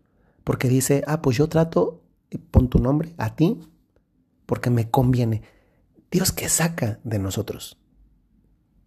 porque 0.43 0.69
dice, 0.69 1.03
ah, 1.07 1.21
pues 1.21 1.37
yo 1.37 1.47
trato, 1.47 2.01
pon 2.51 2.69
tu 2.69 2.79
nombre, 2.79 3.13
a 3.17 3.35
ti, 3.35 3.59
porque 4.45 4.69
me 4.69 4.89
conviene. 4.89 5.43
Dios 6.11 6.31
que 6.31 6.49
saca 6.49 6.99
de 7.03 7.19
nosotros. 7.19 7.77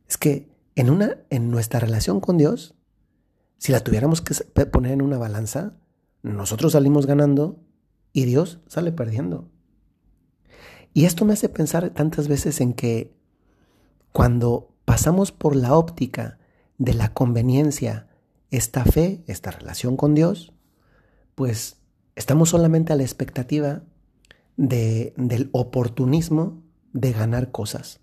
Es 0.09 0.17
que 0.17 0.51
en, 0.75 0.91
una, 0.91 1.19
en 1.31 1.51
nuestra 1.51 1.81
relación 1.81 2.21
con 2.21 2.39
Dios, 2.39 2.75
si 3.59 3.73
la 3.73 3.81
tuviéramos 3.81 4.23
que 4.23 4.35
poner 4.67 4.93
en 4.93 5.03
una 5.03 5.19
balanza, 5.19 5.75
nosotros 6.23 6.73
salimos 6.73 7.07
ganando 7.07 7.63
y 8.13 8.25
Dios 8.25 8.61
sale 8.67 8.93
perdiendo. 8.93 9.51
Y 10.93 11.05
esto 11.05 11.25
me 11.25 11.35
hace 11.35 11.49
pensar 11.49 11.91
tantas 11.91 12.29
veces 12.29 12.61
en 12.61 12.73
que 12.73 13.17
cuando 14.13 14.75
pasamos 14.85 15.31
por 15.31 15.55
la 15.55 15.77
óptica 15.77 16.39
de 16.79 16.95
la 16.95 17.13
conveniencia, 17.13 18.09
esta 18.51 18.85
fe, 18.85 19.23
esta 19.27 19.51
relación 19.51 19.97
con 19.97 20.15
Dios, 20.15 20.53
pues 21.35 21.80
estamos 22.21 22.51
solamente 22.51 22.93
a 22.93 22.97
la 22.97 23.03
expectativa 23.03 23.83
de, 24.57 25.15
del 25.17 25.49
oportunismo 25.53 26.63
de 26.93 27.13
ganar 27.13 27.51
cosas. 27.51 28.01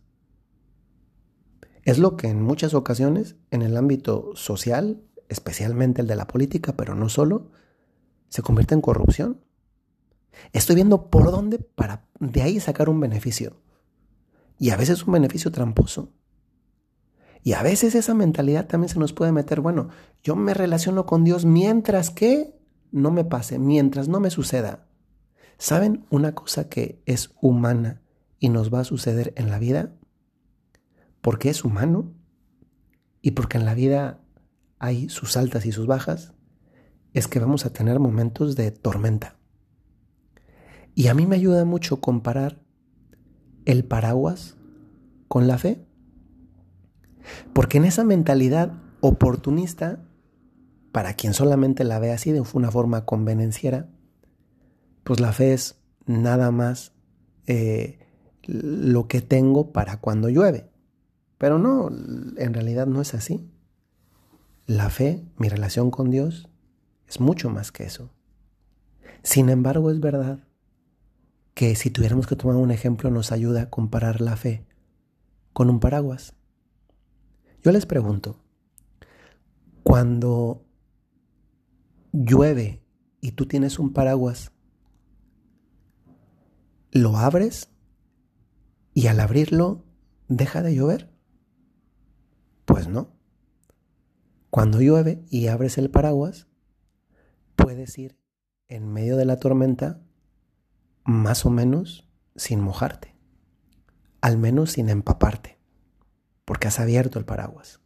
Es 1.84 2.00
lo 2.00 2.18
que 2.18 2.28
en 2.28 2.42
muchas 2.42 2.74
ocasiones 2.74 3.36
en 3.52 3.62
el 3.62 3.78
ámbito 3.78 4.32
social 4.34 5.04
especialmente 5.30 6.02
el 6.02 6.08
de 6.08 6.16
la 6.16 6.28
política, 6.28 6.74
pero 6.76 6.96
no 6.96 7.10
solo, 7.10 7.52
se 8.30 8.42
convierte 8.42 8.74
en 8.74 8.82
corrupción. 8.82 9.42
Estoy 10.52 10.76
viendo 10.76 11.10
por 11.10 11.32
dónde 11.32 11.60
para 11.60 12.08
de 12.20 12.42
ahí 12.42 12.60
sacar 12.60 12.90
un 12.90 13.00
beneficio. 13.00 13.62
Y 14.58 14.72
a 14.72 14.78
veces 14.78 15.06
un 15.06 15.14
beneficio 15.14 15.52
tramposo. 15.52 16.14
Y 17.44 17.54
a 17.54 17.62
veces 17.62 17.94
esa 17.94 18.14
mentalidad 18.14 18.66
también 18.66 18.90
se 18.90 19.00
nos 19.00 19.14
puede 19.14 19.32
meter, 19.32 19.62
bueno, 19.62 19.90
yo 20.24 20.36
me 20.36 20.54
relaciono 20.54 21.06
con 21.06 21.24
Dios 21.24 21.46
mientras 21.46 22.10
que 22.10 22.57
no 22.92 23.12
me 23.12 23.26
pase, 23.26 23.60
mientras 23.60 24.08
no 24.08 24.20
me 24.20 24.30
suceda. 24.30 24.88
¿Saben 25.58 26.06
una 26.10 26.34
cosa 26.36 26.70
que 26.70 27.02
es 27.06 27.32
humana 27.42 28.02
y 28.40 28.50
nos 28.50 28.74
va 28.74 28.82
a 28.82 28.86
suceder 28.86 29.34
en 29.36 29.50
la 29.50 29.60
vida? 29.60 29.94
Porque 31.22 31.50
es 31.50 31.64
humano 31.64 32.14
y 33.22 33.32
porque 33.32 33.58
en 33.58 33.66
la 33.66 33.74
vida 33.74 34.22
hay 34.80 35.10
sus 35.10 35.36
altas 35.38 35.66
y 35.66 35.72
sus 35.72 35.88
bajas, 35.88 36.34
es 37.14 37.28
que 37.28 37.40
vamos 37.40 37.66
a 37.66 37.74
tener 37.74 38.00
momentos 38.00 38.56
de 38.56 38.72
tormenta. 38.72 39.38
Y 40.94 41.08
a 41.08 41.14
mí 41.14 41.26
me 41.26 41.36
ayuda 41.36 41.66
mucho 41.66 42.00
comparar 42.00 42.62
el 43.66 43.84
paraguas 43.84 44.58
con 45.28 45.48
la 45.48 45.58
fe. 45.58 45.86
Porque 47.54 47.78
en 47.78 47.86
esa 47.86 48.04
mentalidad 48.04 48.74
oportunista, 49.02 50.07
para 50.98 51.14
quien 51.14 51.36
solamente 51.36 51.84
la 51.84 52.00
ve 52.00 52.12
así 52.12 52.32
de 52.32 52.42
una 52.54 52.72
forma 52.72 53.06
convenenciera, 53.06 53.88
pues 55.04 55.20
la 55.20 55.32
fe 55.32 55.54
es 55.54 55.80
nada 56.08 56.50
más 56.50 56.92
eh, 57.46 58.00
lo 58.48 59.08
que 59.08 59.22
tengo 59.22 59.72
para 59.72 60.00
cuando 60.00 60.28
llueve. 60.28 60.72
Pero 61.38 61.60
no, 61.60 61.90
en 61.90 62.52
realidad 62.52 62.88
no 62.88 63.00
es 63.00 63.14
así. 63.14 63.48
La 64.66 64.90
fe, 64.90 65.24
mi 65.38 65.50
relación 65.50 65.92
con 65.92 66.10
Dios, 66.10 66.50
es 67.08 67.20
mucho 67.20 67.52
más 67.52 67.72
que 67.72 67.84
eso. 67.84 68.10
Sin 69.22 69.50
embargo, 69.50 69.92
es 69.92 70.00
verdad 70.00 70.48
que 71.54 71.76
si 71.76 71.92
tuviéramos 71.92 72.26
que 72.26 72.36
tomar 72.36 72.56
un 72.56 72.72
ejemplo 72.72 73.12
nos 73.12 73.32
ayuda 73.32 73.62
a 73.62 73.70
comparar 73.70 74.20
la 74.20 74.36
fe 74.36 74.66
con 75.54 75.70
un 75.70 75.80
paraguas. 75.80 76.34
Yo 77.62 77.72
les 77.72 77.86
pregunto, 77.86 78.40
cuando 79.84 80.64
llueve 82.26 82.84
y 83.22 83.34
tú 83.34 83.48
tienes 83.48 83.78
un 83.80 83.94
paraguas, 83.94 84.52
¿lo 86.92 87.18
abres 87.18 87.70
y 88.94 89.08
al 89.08 89.20
abrirlo 89.20 89.86
deja 90.28 90.64
de 90.64 90.76
llover? 90.76 91.14
Pues 92.66 92.88
no. 92.88 93.16
Cuando 94.50 94.82
llueve 94.82 95.24
y 95.30 95.48
abres 95.48 95.78
el 95.78 95.92
paraguas, 95.92 96.48
puedes 97.56 97.98
ir 97.98 98.18
en 98.68 98.92
medio 98.92 99.16
de 99.18 99.26
la 99.26 99.38
tormenta 99.38 100.02
más 101.04 101.46
o 101.46 101.50
menos 101.50 102.10
sin 102.36 102.60
mojarte, 102.62 103.16
al 104.22 104.38
menos 104.38 104.72
sin 104.72 104.90
empaparte, 104.90 105.60
porque 106.46 106.68
has 106.68 106.80
abierto 106.80 107.20
el 107.20 107.26
paraguas. 107.26 107.80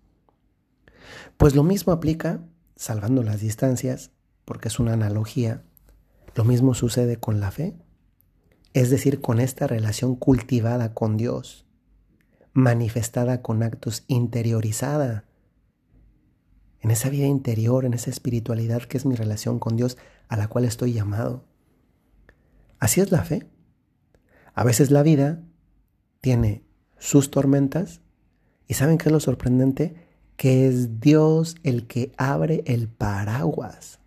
Pues 1.38 1.56
lo 1.56 1.63
mismo 1.63 1.91
aplica, 1.91 2.48
salvando 2.76 3.24
las 3.24 3.41
distancias, 3.41 4.12
porque 4.45 4.67
es 4.67 4.80
una 4.80 4.93
analogía, 4.93 5.63
lo 6.36 6.43
mismo 6.43 6.73
sucede 6.73 7.17
con 7.17 7.39
la 7.39 7.51
fe, 7.51 7.75
es 8.73 8.89
decir, 8.89 9.21
con 9.21 9.39
esta 9.39 9.67
relación 9.67 10.15
cultivada 10.15 10.93
con 10.93 11.17
Dios, 11.17 11.65
manifestada 12.54 13.41
con 13.41 13.63
actos 13.63 14.04
interiorizada 14.08 15.25
en 16.80 16.91
esa 16.91 17.10
vida 17.10 17.25
interior, 17.25 17.86
en 17.86 17.93
esa 17.93 18.10
espiritualidad 18.10 18.84
que 18.84 18.97
es 18.97 19.06
mi 19.06 19.15
relación 19.15 19.60
con 19.60 19.75
Dios 19.77 19.97
a 20.27 20.38
la 20.38 20.47
cual 20.47 20.65
estoy 20.65 20.93
llamado. 20.93 21.45
Así 22.80 23.01
es 23.01 23.12
la 23.12 23.23
fe. 23.23 23.47
A 24.54 24.63
veces 24.63 24.89
la 24.91 25.04
vida 25.04 25.43
tiene 26.19 26.65
sus 26.97 27.30
tormentas 27.32 28.01
y 28.67 28.73
¿saben 28.73 28.97
qué 28.97 29.10
es 29.10 29.12
lo 29.12 29.19
sorprendente? 29.19 29.95
Que 30.36 30.67
es 30.67 30.99
Dios 30.99 31.56
el 31.63 31.88
que 31.88 32.13
abre 32.17 32.63
el 32.65 32.88
paraguas. 32.88 34.00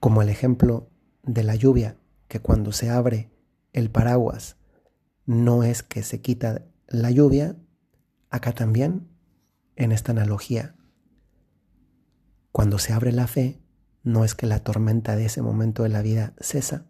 Como 0.00 0.22
el 0.22 0.28
ejemplo 0.28 0.90
de 1.22 1.42
la 1.42 1.54
lluvia, 1.54 1.98
que 2.28 2.40
cuando 2.40 2.72
se 2.72 2.90
abre 2.90 3.30
el 3.72 3.90
paraguas 3.90 4.56
no 5.26 5.64
es 5.64 5.82
que 5.82 6.02
se 6.02 6.20
quita 6.20 6.64
la 6.86 7.10
lluvia, 7.10 7.56
acá 8.30 8.52
también 8.52 9.08
en 9.74 9.92
esta 9.92 10.12
analogía. 10.12 10.76
Cuando 12.52 12.78
se 12.78 12.92
abre 12.92 13.12
la 13.12 13.26
fe, 13.26 13.60
no 14.02 14.24
es 14.24 14.34
que 14.34 14.46
la 14.46 14.60
tormenta 14.60 15.16
de 15.16 15.26
ese 15.26 15.42
momento 15.42 15.82
de 15.82 15.88
la 15.88 16.00
vida 16.00 16.34
cesa, 16.40 16.86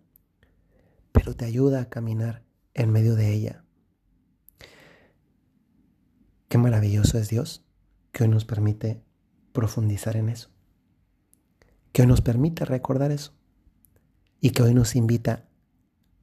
pero 1.13 1.35
te 1.35 1.47
ayuda 1.47 1.81
a 1.81 1.89
caminar 1.89 2.45
en 2.75 2.91
medio 2.91 3.17
de 3.17 3.33
ella. 3.33 3.65
Qué 6.49 6.59
maravilloso 6.59 7.19
es 7.19 7.29
Dios 7.29 7.67
que 8.13 8.25
hoy 8.25 8.29
nos 8.29 8.45
permite 8.45 9.03
profundizar 9.53 10.17
en 10.17 10.29
eso, 10.29 10.51
que 11.97 12.03
hoy 12.03 12.09
nos 12.09 12.21
permite 12.21 12.67
recordar 12.67 13.11
eso 13.11 13.33
y 14.39 14.51
que 14.51 14.63
hoy 14.63 14.75
nos 14.75 14.97
invita 14.97 15.47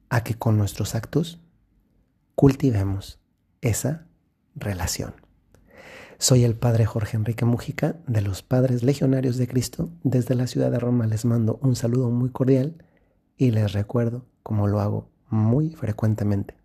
a 0.08 0.22
que 0.22 0.36
con 0.36 0.56
nuestros 0.56 0.94
actos 0.94 1.40
cultivemos 2.36 3.18
esa 3.60 4.06
relación. 4.54 5.14
Soy 6.18 6.44
el 6.44 6.54
Padre 6.54 6.86
Jorge 6.86 7.16
Enrique 7.16 7.44
Mujica 7.44 7.96
de 8.06 8.20
los 8.20 8.44
Padres 8.44 8.84
Legionarios 8.84 9.36
de 9.36 9.48
Cristo. 9.48 9.90
Desde 10.04 10.36
la 10.36 10.46
ciudad 10.46 10.70
de 10.70 10.78
Roma 10.78 11.08
les 11.08 11.24
mando 11.24 11.58
un 11.60 11.74
saludo 11.74 12.08
muy 12.08 12.30
cordial 12.30 12.76
y 13.36 13.50
les 13.50 13.72
recuerdo, 13.72 14.26
como 14.44 14.68
lo 14.68 14.78
hago 14.78 15.10
muy 15.28 15.70
frecuentemente, 15.70 16.56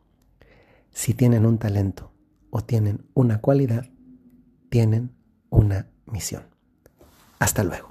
si 0.91 1.15
tienen 1.15 1.47
un 1.47 1.57
talento 1.57 2.11
o 2.51 2.61
tienen 2.61 3.07
una 3.15 3.41
cualidad, 3.41 3.89
tienen 4.69 5.15
una 5.49 5.87
misión. 6.05 6.43
Hasta 7.39 7.63
luego. 7.63 7.88